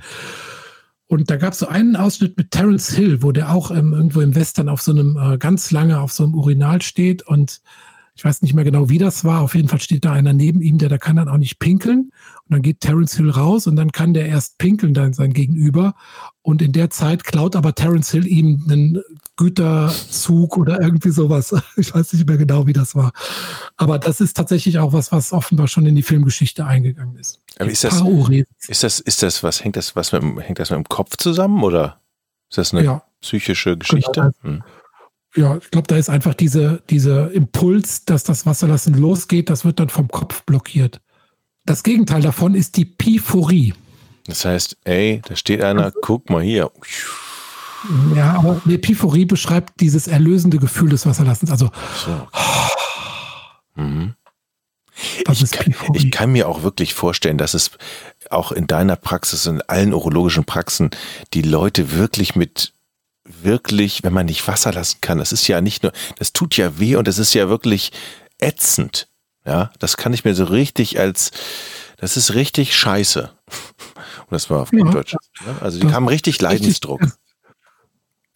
[1.06, 4.20] Und da gab es so einen Ausschnitt mit Terence Hill, wo der auch ähm, irgendwo
[4.20, 7.60] im Western auf so einem äh, ganz lange auf so einem Urinal steht und
[8.16, 9.40] ich weiß nicht mehr genau, wie das war.
[9.40, 12.10] Auf jeden Fall steht da einer neben ihm, der da kann dann auch nicht pinkeln.
[12.44, 15.94] Und dann geht Terence Hill raus und dann kann der erst pinkeln, dann sein Gegenüber.
[16.42, 19.02] Und in der Zeit klaut aber Terence Hill ihm einen
[19.36, 21.54] Güterzug oder irgendwie sowas.
[21.76, 23.12] Ich weiß nicht mehr genau, wie das war.
[23.76, 27.40] Aber das ist tatsächlich auch was, was offenbar schon in die Filmgeschichte eingegangen ist.
[27.58, 28.00] Aber ist das,
[28.68, 31.64] ist das, ist das, was hängt das, was mit, hängt das mit dem Kopf zusammen
[31.64, 32.00] oder
[32.48, 33.02] ist das eine ja.
[33.20, 34.32] psychische Geschichte?
[34.42, 34.58] Genau.
[34.58, 34.62] Hm.
[35.36, 39.80] Ja, ich glaube, da ist einfach diese, diese Impuls, dass das Wasserlassen losgeht, das wird
[39.80, 41.00] dann vom Kopf blockiert.
[41.64, 43.74] Das Gegenteil davon ist die Piphorie.
[44.26, 46.70] Das heißt, ey, da steht einer, guck mal hier.
[48.14, 51.50] Ja, aber die Piphorie beschreibt dieses erlösende Gefühl des Wasserlassens.
[51.50, 51.70] Also.
[52.04, 52.28] So.
[53.74, 54.14] Mhm.
[54.96, 57.72] Ich kann, ich kann, mir auch wirklich vorstellen, dass es
[58.30, 60.90] auch in deiner Praxis, in allen urologischen Praxen,
[61.32, 62.72] die Leute wirklich mit
[63.24, 66.78] wirklich, wenn man nicht Wasser lassen kann, das ist ja nicht nur, das tut ja
[66.78, 67.92] weh und das ist ja wirklich
[68.38, 69.08] ätzend.
[69.46, 71.30] Ja, das kann ich mir so richtig als,
[71.98, 73.30] das ist richtig scheiße.
[73.46, 75.16] Und das war auf ja, Deutsch.
[75.44, 77.02] Ja, also die haben richtig Leidensdruck.
[77.02, 77.18] Richtig,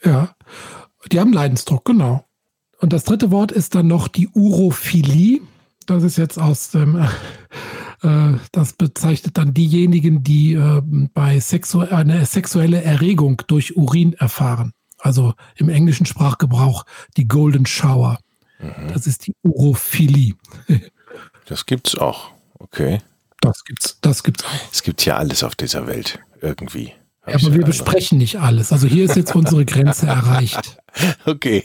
[0.05, 0.34] ja,
[1.11, 2.26] die haben Leidensdruck, genau.
[2.78, 5.41] Und das dritte Wort ist dann noch die Urophilie.
[5.86, 6.97] Das ist jetzt aus dem,
[8.03, 10.82] äh, das bezeichnet dann diejenigen, die äh,
[11.14, 14.72] bei sexu eine sexuelle Erregung durch Urin erfahren.
[14.99, 16.84] Also im englischen Sprachgebrauch
[17.16, 18.18] die Golden Shower.
[18.59, 18.92] Mhm.
[18.92, 20.34] Das ist die Urophilie.
[21.46, 22.30] Das gibt's auch.
[22.59, 23.01] Okay.
[23.40, 24.51] Das gibt's, das gibt's auch.
[24.70, 26.92] Es gibt ja alles auf dieser Welt irgendwie.
[27.26, 28.70] Ja, aber wir besprechen nicht alles.
[28.70, 30.76] Also hier ist jetzt unsere Grenze erreicht.
[31.26, 31.64] Okay.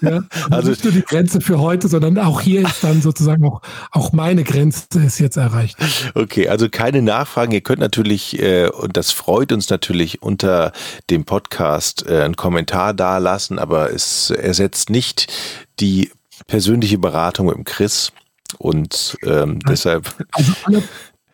[0.00, 0.10] Ja,
[0.50, 3.62] also, also nicht nur die Grenze für heute, sondern auch hier ist dann sozusagen auch,
[3.90, 5.76] auch meine Grenze ist jetzt erreicht.
[6.14, 7.52] Okay, also keine Nachfragen.
[7.52, 10.72] Ihr könnt natürlich, äh, und das freut uns natürlich, unter
[11.10, 15.32] dem Podcast äh, einen Kommentar dalassen, aber es ersetzt nicht
[15.80, 16.10] die
[16.46, 18.12] persönliche Beratung mit dem Chris.
[18.58, 20.14] Und ähm, deshalb.
[20.32, 20.82] Also alle,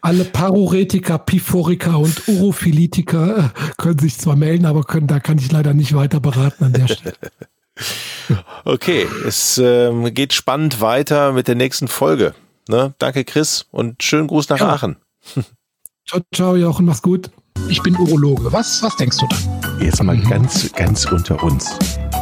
[0.03, 5.51] alle Paroretiker, Piphoriker und Urophilitiker äh, können sich zwar melden, aber können, da kann ich
[5.53, 7.16] leider nicht weiter beraten an der Stelle.
[8.64, 12.34] Okay, es ähm, geht spannend weiter mit der nächsten Folge.
[12.68, 12.94] Ne?
[12.98, 14.68] Danke, Chris, und schönen Gruß nach ja.
[14.68, 14.96] Aachen.
[16.09, 17.30] Ciao, ciao, Jochen, mach's gut.
[17.68, 18.53] Ich bin Urologe.
[18.53, 19.36] Was, was denkst du da?
[19.80, 21.78] Jetzt mal ganz, ganz unter uns.